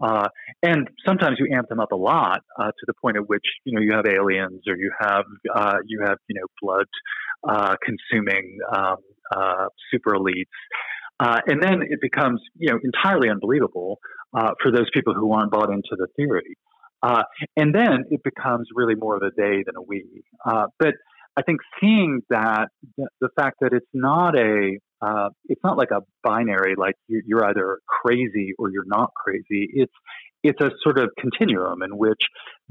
Uh, 0.00 0.28
and 0.62 0.88
sometimes 1.06 1.38
you 1.38 1.48
amp 1.54 1.68
them 1.68 1.80
up 1.80 1.92
a 1.92 1.96
lot 1.96 2.40
uh, 2.60 2.66
to 2.66 2.84
the 2.86 2.92
point 3.00 3.16
at 3.16 3.28
which 3.28 3.44
you 3.64 3.74
know 3.74 3.80
you 3.80 3.92
have 3.92 4.04
aliens 4.06 4.62
or 4.68 4.76
you 4.76 4.90
have 5.00 5.24
uh, 5.54 5.76
you 5.86 6.00
have 6.04 6.18
you 6.28 6.38
know 6.38 6.46
blood 6.60 6.86
uh, 7.48 7.74
consuming 7.82 8.58
um, 8.74 8.96
uh, 9.34 9.66
super 9.90 10.12
elites, 10.12 10.44
uh, 11.20 11.40
and 11.46 11.62
then 11.62 11.80
it 11.82 12.00
becomes 12.00 12.40
you 12.56 12.70
know 12.70 12.78
entirely 12.84 13.30
unbelievable 13.30 13.98
Uh, 14.36 14.50
for 14.62 14.70
those 14.70 14.88
people 14.92 15.14
who 15.14 15.32
aren't 15.32 15.50
bought 15.50 15.70
into 15.70 15.96
the 15.96 16.06
theory. 16.14 16.58
Uh, 17.02 17.22
and 17.56 17.74
then 17.74 18.04
it 18.10 18.20
becomes 18.22 18.68
really 18.74 18.94
more 18.94 19.16
of 19.16 19.22
a 19.22 19.30
they 19.34 19.62
than 19.64 19.76
a 19.76 19.82
we. 19.82 20.04
Uh, 20.44 20.66
but 20.78 20.92
I 21.38 21.42
think 21.42 21.60
seeing 21.80 22.20
that 22.28 22.66
the, 22.98 23.08
the 23.22 23.28
fact 23.34 23.56
that 23.62 23.72
it's 23.72 23.86
not 23.94 24.36
a 24.36 24.76
uh, 25.00 25.28
it's 25.46 25.60
not 25.64 25.78
like 25.78 25.90
a 25.90 26.00
binary, 26.22 26.74
like 26.76 26.96
you're 27.06 27.46
either 27.46 27.78
crazy 27.86 28.52
or 28.58 28.70
you're 28.70 28.84
not 28.86 29.10
crazy. 29.14 29.70
It's 29.72 29.92
it's 30.42 30.60
a 30.60 30.70
sort 30.82 30.98
of 30.98 31.10
continuum 31.18 31.82
in 31.82 31.96
which 31.96 32.20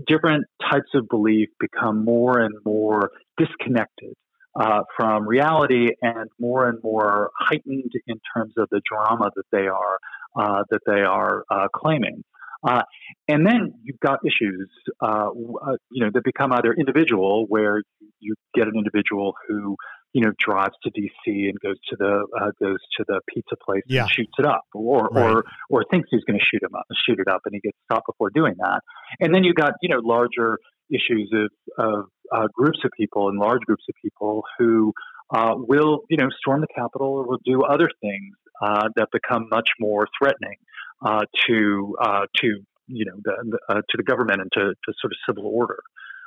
different 0.06 0.46
types 0.72 0.90
of 0.94 1.08
belief 1.10 1.50
become 1.60 2.06
more 2.06 2.40
and 2.40 2.54
more 2.64 3.10
disconnected 3.38 4.14
uh, 4.56 4.82
from 4.96 5.28
reality 5.28 5.90
and 6.02 6.30
more 6.40 6.68
and 6.68 6.80
more 6.84 7.32
heightened 7.38 7.92
in 8.08 8.20
terms 8.36 8.54
of 8.58 8.68
the 8.72 8.82
drama 8.90 9.30
that 9.36 9.46
they 9.52 9.68
are 9.68 10.00
uh, 10.36 10.64
that 10.70 10.82
they 10.86 11.02
are 11.02 11.44
uh, 11.50 11.68
claiming. 11.74 12.24
Uh, 12.68 12.82
and 13.28 13.46
then 13.46 13.74
you've 13.84 14.00
got 14.00 14.20
issues, 14.26 14.70
uh, 15.02 15.28
uh, 15.28 15.76
you 15.92 16.04
know, 16.04 16.10
that 16.12 16.24
become 16.24 16.52
either 16.52 16.74
individual, 16.74 17.46
where 17.48 17.84
you 18.20 18.34
get 18.56 18.66
an 18.68 18.74
individual 18.76 19.36
who 19.48 19.76
you 20.16 20.22
know, 20.22 20.32
drives 20.40 20.74
to 20.82 20.90
DC 20.92 21.50
and 21.50 21.60
goes 21.60 21.76
to 21.90 21.98
the 22.00 22.26
uh, 22.40 22.50
goes 22.64 22.78
to 22.98 23.04
the 23.06 23.20
pizza 23.28 23.56
place 23.66 23.84
yeah. 23.86 24.04
and 24.04 24.10
shoots 24.10 24.32
it 24.40 24.46
up, 24.46 24.64
or 24.74 25.10
right. 25.12 25.30
or 25.30 25.44
or 25.70 25.84
thinks 25.92 26.08
he's 26.10 26.24
going 26.24 26.40
to 26.40 26.46
shoot 26.46 26.64
him 26.64 26.74
up, 26.74 26.86
shoot 27.06 27.20
it 27.20 27.28
up, 27.28 27.42
and 27.44 27.54
he 27.54 27.60
gets 27.60 27.78
stopped 27.84 28.08
before 28.08 28.30
doing 28.34 28.54
that. 28.60 28.80
And 29.20 29.36
then 29.36 29.44
you've 29.44 29.58
got 29.58 29.74
you 29.82 29.90
know 29.90 30.00
larger 30.02 30.58
issues 30.90 31.32
of, 31.34 31.52
of 31.78 32.06
uh, 32.32 32.48
groups 32.54 32.80
of 32.84 32.92
people 32.98 33.30
and 33.30 33.40
large 33.40 33.62
groups 33.62 33.84
of 33.90 33.96
people 34.02 34.44
who 34.58 34.94
uh, 35.34 35.54
will, 35.56 36.02
you 36.10 36.18
know, 36.18 36.30
storm 36.40 36.62
the 36.62 36.68
Capitol 36.76 37.08
or 37.08 37.28
will 37.28 37.40
do 37.46 37.64
other 37.64 37.90
things 38.02 38.36
uh, 38.62 38.90
that 38.96 39.08
become 39.12 39.48
much 39.52 39.70
more 39.80 40.08
threatening 40.18 40.58
uh, 41.06 41.22
to 41.48 41.96
uh, 42.02 42.26
to 42.42 42.60
you 42.88 43.06
know 43.06 43.14
the, 43.24 43.58
uh, 43.70 43.76
to 43.76 43.98
the 43.98 44.04
government 44.04 44.42
and 44.42 44.52
to, 44.54 44.60
to 44.60 44.94
sort 45.00 45.12
of 45.12 45.18
civil 45.28 45.50
order. 45.52 45.80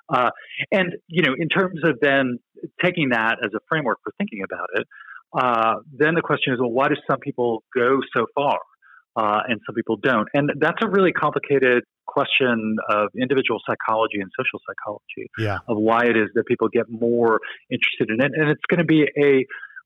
Uh, 0.08 0.30
and 0.72 0.94
you 1.06 1.22
know, 1.22 1.34
in 1.38 1.48
terms 1.48 1.80
of 1.84 1.98
then 2.00 2.38
taking 2.82 3.10
that 3.10 3.36
as 3.44 3.50
a 3.54 3.60
framework 3.68 3.98
for 4.02 4.12
thinking 4.18 4.40
about 4.42 4.68
it, 4.74 4.86
then 5.96 6.14
the 6.14 6.22
question 6.22 6.52
is, 6.52 6.58
well, 6.58 6.70
why 6.70 6.88
do 6.88 6.94
some 7.08 7.20
people 7.20 7.62
go 7.74 8.00
so 8.16 8.26
far? 8.34 8.58
uh, 9.18 9.40
and 9.48 9.60
some 9.66 9.74
people 9.74 9.96
don't. 9.96 10.28
And 10.32 10.50
that's 10.60 10.78
a 10.82 10.88
really 10.88 11.12
complicated 11.12 11.82
question 12.08 12.76
of 12.90 13.10
individual 13.20 13.60
psychology 13.68 14.20
and 14.20 14.30
social 14.36 14.60
psychology 14.66 15.30
yeah. 15.38 15.58
of 15.68 15.76
why 15.76 16.04
it 16.04 16.16
is 16.16 16.28
that 16.34 16.44
people 16.46 16.68
get 16.68 16.86
more 16.88 17.38
interested 17.70 18.10
in 18.10 18.24
it. 18.24 18.32
And 18.34 18.50
it's 18.50 18.66
going 18.68 18.78
to 18.78 18.84
be 18.84 19.06
a 19.16 19.44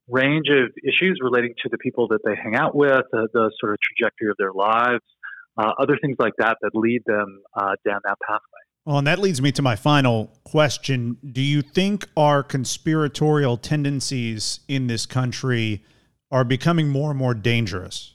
range 0.09 0.49
of 0.49 0.73
issues 0.87 1.19
relating 1.23 1.55
to 1.63 1.69
the 1.71 1.79
people 1.79 2.09
that 2.09 2.21
they 2.25 2.35
hang 2.35 2.55
out 2.55 2.75
with, 2.75 3.05
uh, 3.13 3.27
the 3.33 3.51
sort 3.61 3.73
of 3.73 3.79
trajectory 3.83 4.31
of 4.31 4.37
their 4.39 4.53
lives, 4.53 5.05
uh, 5.59 5.73
other 5.79 5.99
things 6.01 6.17
like 6.19 6.33
that 6.39 6.57
that 6.63 6.71
lead 6.75 7.03
them 7.07 7.43
uh, 7.57 7.75
down 7.87 8.01
that 8.05 8.17
pathway. 8.27 8.63
Well, 8.85 8.99
and 8.99 9.07
that 9.07 9.21
leads 9.21 9.41
me 9.41 9.53
to 9.53 9.63
my 9.63 9.77
final 9.77 10.33
question. 10.45 11.17
Do 11.25 11.41
you 11.41 11.63
think 11.63 12.09
our 12.17 12.43
conspiratorial 12.43 13.57
tendencies 13.57 14.61
in 14.67 14.89
this 14.89 15.07
country 15.07 15.85
are 16.33 16.45
becoming 16.45 16.89
more 16.89 17.11
and 17.11 17.19
more 17.19 17.35
dangerous? 17.35 18.15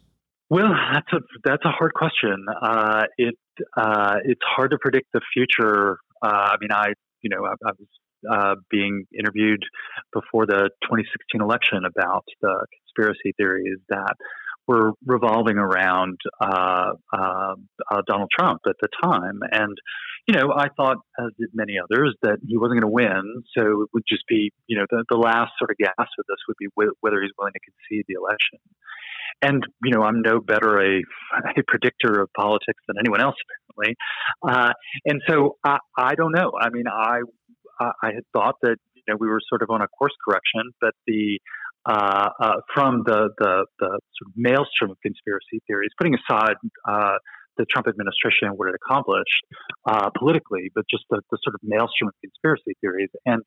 Well, 0.49 0.73
that's 0.93 1.11
a 1.13 1.19
that's 1.43 1.63
a 1.65 1.71
hard 1.71 1.93
question. 1.93 2.45
Uh, 2.61 3.03
it 3.17 3.35
uh, 3.75 4.15
it's 4.23 4.41
hard 4.45 4.71
to 4.71 4.77
predict 4.79 5.07
the 5.13 5.21
future. 5.33 5.97
Uh, 6.21 6.27
I 6.53 6.55
mean, 6.59 6.71
I 6.71 6.93
you 7.21 7.29
know 7.29 7.45
I, 7.45 7.53
I 7.65 7.71
was 7.77 7.87
uh, 8.29 8.55
being 8.69 9.05
interviewed 9.17 9.63
before 10.13 10.45
the 10.45 10.69
2016 10.83 11.41
election 11.41 11.83
about 11.85 12.25
the 12.41 12.65
conspiracy 12.85 13.33
theories 13.37 13.79
that 13.89 14.15
were 14.67 14.91
revolving 15.05 15.57
around 15.57 16.19
uh, 16.41 16.91
uh, 17.13 17.55
Donald 18.05 18.29
Trump 18.37 18.61
at 18.67 18.75
the 18.81 18.89
time, 19.01 19.39
and 19.51 19.77
you 20.27 20.35
know 20.35 20.51
I 20.55 20.67
thought, 20.75 20.97
as 21.19 21.31
did 21.39 21.49
many 21.53 21.75
others, 21.79 22.15
that 22.21 22.39
he 22.45 22.57
wasn't 22.57 22.81
going 22.81 22.91
to 22.91 22.93
win, 22.93 23.43
so 23.57 23.83
it 23.83 23.89
would 23.93 24.03
just 24.07 24.23
be 24.27 24.51
you 24.67 24.77
know 24.77 24.85
the, 24.89 25.05
the 25.09 25.17
last 25.17 25.53
sort 25.57 25.71
of 25.71 25.77
gasp 25.77 26.11
of 26.19 26.25
this 26.27 26.37
would 26.47 26.57
be 26.59 26.67
whether 26.75 27.21
he's 27.21 27.31
willing 27.37 27.53
to 27.53 27.59
concede 27.63 28.05
the 28.07 28.15
election. 28.15 28.59
And 29.41 29.63
you 29.83 29.91
know, 29.91 30.03
I'm 30.03 30.21
no 30.21 30.39
better 30.39 30.79
a, 30.79 31.01
a 31.57 31.63
predictor 31.67 32.21
of 32.21 32.29
politics 32.35 32.81
than 32.87 32.97
anyone 32.99 33.21
else, 33.21 33.35
apparently. 33.43 33.95
Uh, 34.47 34.73
and 35.05 35.21
so 35.27 35.57
I, 35.63 35.77
I 35.97 36.15
don't 36.15 36.31
know. 36.31 36.53
I 36.59 36.69
mean, 36.69 36.85
I 36.87 37.19
I 37.79 38.13
had 38.13 38.23
thought 38.33 38.55
that 38.63 38.77
you 38.95 39.03
know 39.07 39.17
we 39.19 39.27
were 39.27 39.41
sort 39.47 39.61
of 39.61 39.69
on 39.69 39.81
a 39.81 39.87
course 39.87 40.13
correction, 40.25 40.71
but 40.81 40.93
the 41.05 41.39
uh, 41.85 42.29
uh, 42.41 42.53
from 42.73 43.03
the, 43.05 43.29
the 43.37 43.65
the 43.79 43.87
sort 43.87 44.27
of 44.27 44.33
maelstrom 44.35 44.91
of 44.91 44.97
conspiracy 45.01 45.61
theories, 45.67 45.91
putting 45.97 46.15
aside 46.15 46.55
uh, 46.87 47.17
the 47.57 47.65
Trump 47.65 47.87
administration 47.87 48.49
and 48.49 48.57
what 48.57 48.69
it 48.69 48.75
accomplished 48.75 49.43
uh, 49.89 50.09
politically, 50.17 50.71
but 50.75 50.85
just 50.89 51.03
the, 51.09 51.21
the, 51.31 51.37
sort 51.43 51.55
of 51.55 51.61
maelstrom 51.63 52.07
of 52.07 52.13
conspiracy 52.21 52.77
theories. 52.81 53.09
And 53.25 53.41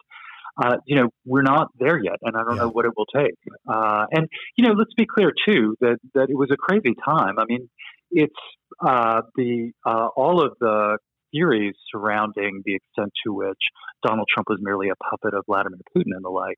uh, 0.63 0.77
you 0.87 0.97
know, 0.97 1.09
we're 1.25 1.43
not 1.43 1.69
there 1.79 1.99
yet, 1.99 2.17
and 2.23 2.37
I 2.37 2.43
don't 2.43 2.57
yeah. 2.57 2.63
know 2.63 2.71
what 2.71 2.85
it 2.85 2.93
will 2.97 3.07
take. 3.07 3.35
Uh, 3.69 4.07
and 4.11 4.29
you 4.57 4.67
know, 4.67 4.73
let's 4.73 4.95
be 4.95 5.07
clear 5.07 5.33
too 5.47 5.77
that 5.81 5.99
that 6.15 6.31
it 6.31 6.37
was 6.37 6.51
a 6.53 6.57
crazy 6.57 6.95
time. 7.05 7.39
I 7.39 7.45
mean, 7.49 7.69
it's 8.11 8.35
uh, 8.85 9.23
the 9.37 9.73
uh, 9.85 10.09
all 10.17 10.45
of 10.45 10.53
the 10.61 10.99
theories 11.33 11.75
surrounding 11.93 12.63
the 12.65 12.77
extent 12.77 13.13
to 13.25 13.33
which 13.33 13.59
Donald 14.07 14.29
Trump 14.33 14.49
was 14.49 14.59
merely 14.61 14.89
a 14.89 14.97
puppet 14.97 15.35
of 15.35 15.45
Vladimir 15.47 15.79
Putin 15.97 16.13
and 16.15 16.25
the 16.25 16.31
like, 16.31 16.57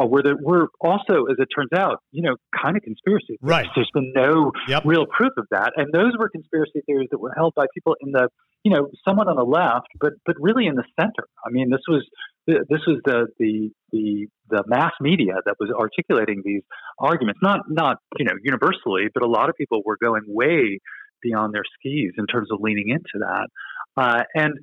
uh, 0.00 0.06
were 0.06 0.22
that 0.22 0.36
were 0.42 0.68
also, 0.80 1.26
as 1.30 1.36
it 1.38 1.48
turns 1.54 1.70
out, 1.74 1.98
you 2.10 2.22
know, 2.22 2.36
kind 2.60 2.76
of 2.76 2.82
conspiracy. 2.82 3.38
Theories. 3.38 3.42
Right. 3.42 3.66
There's 3.74 3.90
been 3.92 4.12
no 4.14 4.52
yep. 4.68 4.82
real 4.84 5.06
proof 5.06 5.32
of 5.36 5.46
that, 5.50 5.72
and 5.76 5.92
those 5.92 6.12
were 6.18 6.28
conspiracy 6.28 6.82
theories 6.86 7.08
that 7.10 7.18
were 7.18 7.32
held 7.36 7.54
by 7.54 7.66
people 7.74 7.96
in 8.00 8.12
the, 8.12 8.28
you 8.64 8.72
know, 8.72 8.90
somewhat 9.06 9.28
on 9.28 9.36
the 9.36 9.44
left, 9.44 9.88
but 10.00 10.12
but 10.26 10.36
really 10.38 10.66
in 10.66 10.74
the 10.74 10.84
center. 10.98 11.26
I 11.44 11.50
mean, 11.50 11.70
this 11.70 11.82
was 11.88 12.06
this 12.46 12.82
was 12.86 13.00
the 13.04 13.26
the 13.38 13.70
the 13.92 14.26
the 14.48 14.64
mass 14.66 14.92
media 15.00 15.34
that 15.44 15.56
was 15.60 15.70
articulating 15.70 16.42
these 16.44 16.62
arguments. 16.98 17.40
Not 17.42 17.60
not 17.68 17.98
you 18.18 18.24
know 18.24 18.34
universally, 18.42 19.08
but 19.12 19.22
a 19.22 19.28
lot 19.28 19.48
of 19.48 19.56
people 19.56 19.82
were 19.84 19.96
going 20.00 20.22
way 20.26 20.80
beyond 21.22 21.54
their 21.54 21.64
skis 21.78 22.12
in 22.16 22.26
terms 22.26 22.48
of 22.50 22.58
leaning 22.60 22.88
into 22.88 23.18
that. 23.20 23.48
Uh, 23.96 24.22
and 24.34 24.54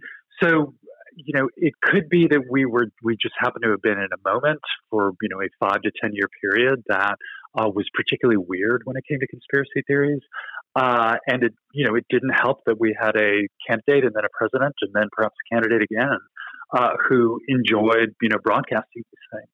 so 0.41 0.73
you 1.19 1.33
know, 1.33 1.49
it 1.57 1.73
could 1.81 2.09
be 2.09 2.27
that 2.29 2.43
we 2.47 2.65
were 2.65 2.91
we 3.03 3.17
just 3.19 3.33
happened 3.39 3.63
to 3.63 3.71
have 3.71 3.81
been 3.81 3.97
in 3.97 4.09
a 4.13 4.29
moment 4.29 4.61
for 4.91 5.13
you 5.21 5.29
know 5.29 5.41
a 5.41 5.49
five 5.59 5.81
to 5.81 5.91
ten 5.99 6.11
year 6.13 6.29
period 6.41 6.83
that 6.89 7.15
uh, 7.57 7.67
was 7.67 7.85
particularly 7.95 8.37
weird 8.37 8.83
when 8.85 8.95
it 8.97 9.03
came 9.09 9.19
to 9.19 9.25
conspiracy 9.25 9.81
theories, 9.87 10.21
uh, 10.75 11.15
and 11.25 11.41
it 11.41 11.53
you 11.73 11.87
know 11.87 11.95
it 11.95 12.05
didn't 12.11 12.33
help 12.39 12.59
that 12.67 12.79
we 12.79 12.95
had 12.99 13.15
a 13.15 13.47
candidate 13.67 14.05
and 14.05 14.13
then 14.13 14.25
a 14.25 14.33
president 14.37 14.75
and 14.81 14.91
then 14.93 15.09
perhaps 15.11 15.33
a 15.41 15.55
candidate 15.55 15.81
again 15.81 16.19
uh, 16.75 16.91
who 17.07 17.39
enjoyed, 17.47 18.15
you 18.21 18.29
know, 18.29 18.37
broadcasting 18.43 19.03
these 19.03 19.27
things. 19.31 19.49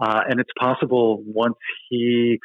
Uh, 0.00 0.20
and 0.28 0.40
it's 0.40 0.50
possible 0.58 1.22
once 1.26 1.56
he, 1.88 2.38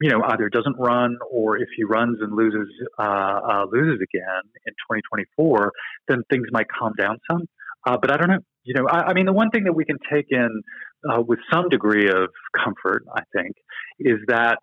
you 0.00 0.10
know, 0.10 0.22
either 0.22 0.48
doesn't 0.48 0.76
run 0.78 1.16
or 1.30 1.56
if 1.56 1.68
he 1.76 1.84
runs 1.84 2.18
and 2.20 2.36
loses 2.36 2.68
uh, 2.98 3.02
uh 3.02 3.64
loses 3.70 4.00
again 4.02 4.42
in 4.66 4.72
2024, 4.72 5.72
then 6.08 6.22
things 6.30 6.46
might 6.52 6.66
calm 6.68 6.92
down 6.96 7.18
some. 7.30 7.42
Uh, 7.86 7.96
but 8.00 8.12
I 8.12 8.16
don't 8.16 8.28
know. 8.28 8.40
You 8.64 8.74
know, 8.74 8.86
I, 8.88 9.10
I, 9.10 9.14
mean, 9.14 9.24
the 9.24 9.32
one 9.32 9.50
thing 9.50 9.64
that 9.64 9.72
we 9.72 9.84
can 9.84 9.96
take 10.12 10.26
in 10.30 10.62
uh, 11.08 11.22
with 11.22 11.38
some 11.50 11.68
degree 11.70 12.08
of 12.08 12.28
comfort, 12.54 13.04
I 13.14 13.22
think, 13.34 13.56
is 13.98 14.18
that 14.26 14.58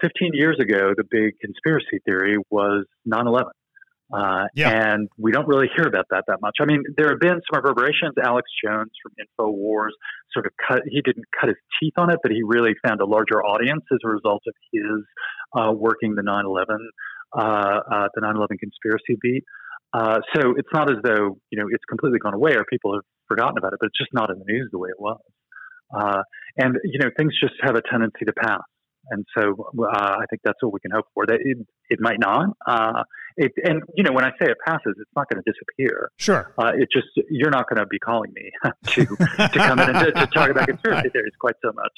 15 0.00 0.32
years 0.32 0.58
ago, 0.60 0.94
the 0.96 1.04
big 1.08 1.38
conspiracy 1.40 2.00
theory 2.04 2.38
was 2.50 2.86
9 3.04 3.26
11. 3.26 3.52
Uh, 4.12 4.46
yeah. 4.54 4.70
And 4.70 5.08
we 5.18 5.30
don't 5.30 5.46
really 5.46 5.68
hear 5.76 5.86
about 5.86 6.06
that 6.10 6.24
that 6.26 6.40
much. 6.40 6.56
I 6.60 6.64
mean, 6.64 6.82
there 6.96 7.10
have 7.10 7.20
been 7.20 7.40
some 7.46 7.62
reverberations. 7.62 8.14
Alex 8.22 8.50
Jones 8.64 8.90
from 9.02 9.12
InfoWars 9.14 9.94
sort 10.32 10.46
of 10.46 10.52
cut, 10.66 10.82
he 10.88 11.00
didn't 11.00 11.26
cut 11.38 11.48
his 11.48 11.58
teeth 11.80 11.94
on 11.96 12.10
it, 12.10 12.18
but 12.22 12.32
he 12.32 12.42
really 12.44 12.74
found 12.84 13.00
a 13.00 13.06
larger 13.06 13.42
audience 13.44 13.84
as 13.92 13.98
a 14.04 14.08
result 14.08 14.42
of 14.48 14.54
his 14.72 15.04
uh, 15.56 15.72
working 15.72 16.14
the 16.16 16.22
9 16.22 16.44
11, 16.44 16.90
uh, 17.36 17.40
uh, 17.40 18.08
the 18.14 18.20
9 18.20 18.36
11 18.36 18.58
conspiracy 18.58 19.16
beat. 19.22 19.44
Uh, 19.92 20.20
so 20.34 20.54
it's 20.56 20.68
not 20.72 20.90
as 20.90 20.98
though, 21.02 21.38
you 21.50 21.58
know, 21.58 21.66
it's 21.70 21.84
completely 21.88 22.18
gone 22.18 22.34
away 22.34 22.54
or 22.54 22.64
people 22.64 22.94
have 22.94 23.02
forgotten 23.28 23.58
about 23.58 23.72
it, 23.72 23.78
but 23.80 23.86
it's 23.86 23.98
just 23.98 24.10
not 24.12 24.30
in 24.30 24.38
the 24.38 24.44
news 24.46 24.68
the 24.72 24.78
way 24.78 24.88
it 24.88 25.00
was. 25.00 25.20
Uh, 25.94 26.22
and, 26.56 26.76
you 26.84 26.98
know, 27.00 27.10
things 27.16 27.32
just 27.40 27.54
have 27.62 27.74
a 27.74 27.82
tendency 27.90 28.24
to 28.24 28.32
pass. 28.32 28.62
And 29.10 29.24
so 29.36 29.70
uh, 29.82 30.16
I 30.20 30.24
think 30.30 30.42
that's 30.44 30.62
what 30.62 30.72
we 30.72 30.80
can 30.80 30.92
hope 30.92 31.06
for. 31.14 31.26
That 31.26 31.40
it, 31.40 31.58
it 31.88 31.98
might 32.00 32.20
not. 32.20 32.50
It, 33.36 33.52
and 33.64 33.82
you 33.94 34.02
know, 34.02 34.12
when 34.12 34.24
I 34.24 34.30
say 34.30 34.50
it 34.50 34.56
passes, 34.66 34.94
it's 34.98 35.10
not 35.16 35.28
going 35.28 35.42
to 35.42 35.50
disappear. 35.50 36.10
Sure. 36.16 36.52
Uh, 36.58 36.72
it 36.74 36.88
just 36.92 37.08
you're 37.30 37.50
not 37.50 37.68
going 37.68 37.78
to 37.78 37.86
be 37.86 37.98
calling 37.98 38.32
me 38.34 38.50
to 38.86 39.04
to 39.06 39.48
come 39.54 39.78
in 39.78 39.90
and 39.90 39.98
to, 40.06 40.12
to 40.12 40.26
talk 40.26 40.50
about 40.50 40.68
conspiracy 40.68 41.08
theories 41.12 41.32
quite 41.38 41.56
so 41.62 41.72
much. 41.72 41.92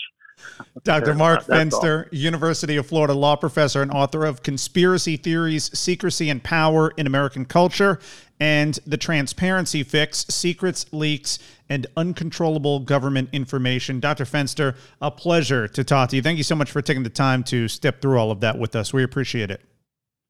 Dr. 0.83 1.15
Mark 1.15 1.45
Fenster, 1.45 2.09
University 2.11 2.77
of 2.77 2.87
Florida 2.87 3.15
law 3.15 3.37
professor 3.37 3.83
and 3.83 3.93
author 3.93 4.25
of 4.25 4.43
Conspiracy 4.43 5.17
Theories, 5.17 5.77
Secrecy 5.79 6.31
and 6.31 6.43
Power 6.43 6.93
in 6.97 7.07
American 7.07 7.45
Culture 7.45 8.01
and 8.41 8.79
The 8.87 8.97
Transparency 8.97 9.85
Fix 9.85 10.27
Secrets, 10.29 10.87
Leaks, 10.93 11.39
and 11.69 11.87
Uncontrollable 11.97 12.81
Government 12.81 13.29
Information. 13.33 14.01
Dr. 14.01 14.25
Fenster, 14.25 14.75
a 15.01 15.11
pleasure 15.11 15.69
to 15.69 15.85
talk 15.85 16.09
to 16.11 16.17
you. 16.17 16.23
Thank 16.23 16.39
you 16.39 16.45
so 16.45 16.57
much 16.57 16.71
for 16.71 16.83
taking 16.83 17.05
the 17.05 17.11
time 17.11 17.45
to 17.45 17.69
step 17.69 18.03
through 18.03 18.19
all 18.19 18.31
of 18.31 18.41
that 18.41 18.59
with 18.59 18.75
us. 18.75 18.93
We 18.93 19.05
appreciate 19.05 19.51
it. 19.51 19.61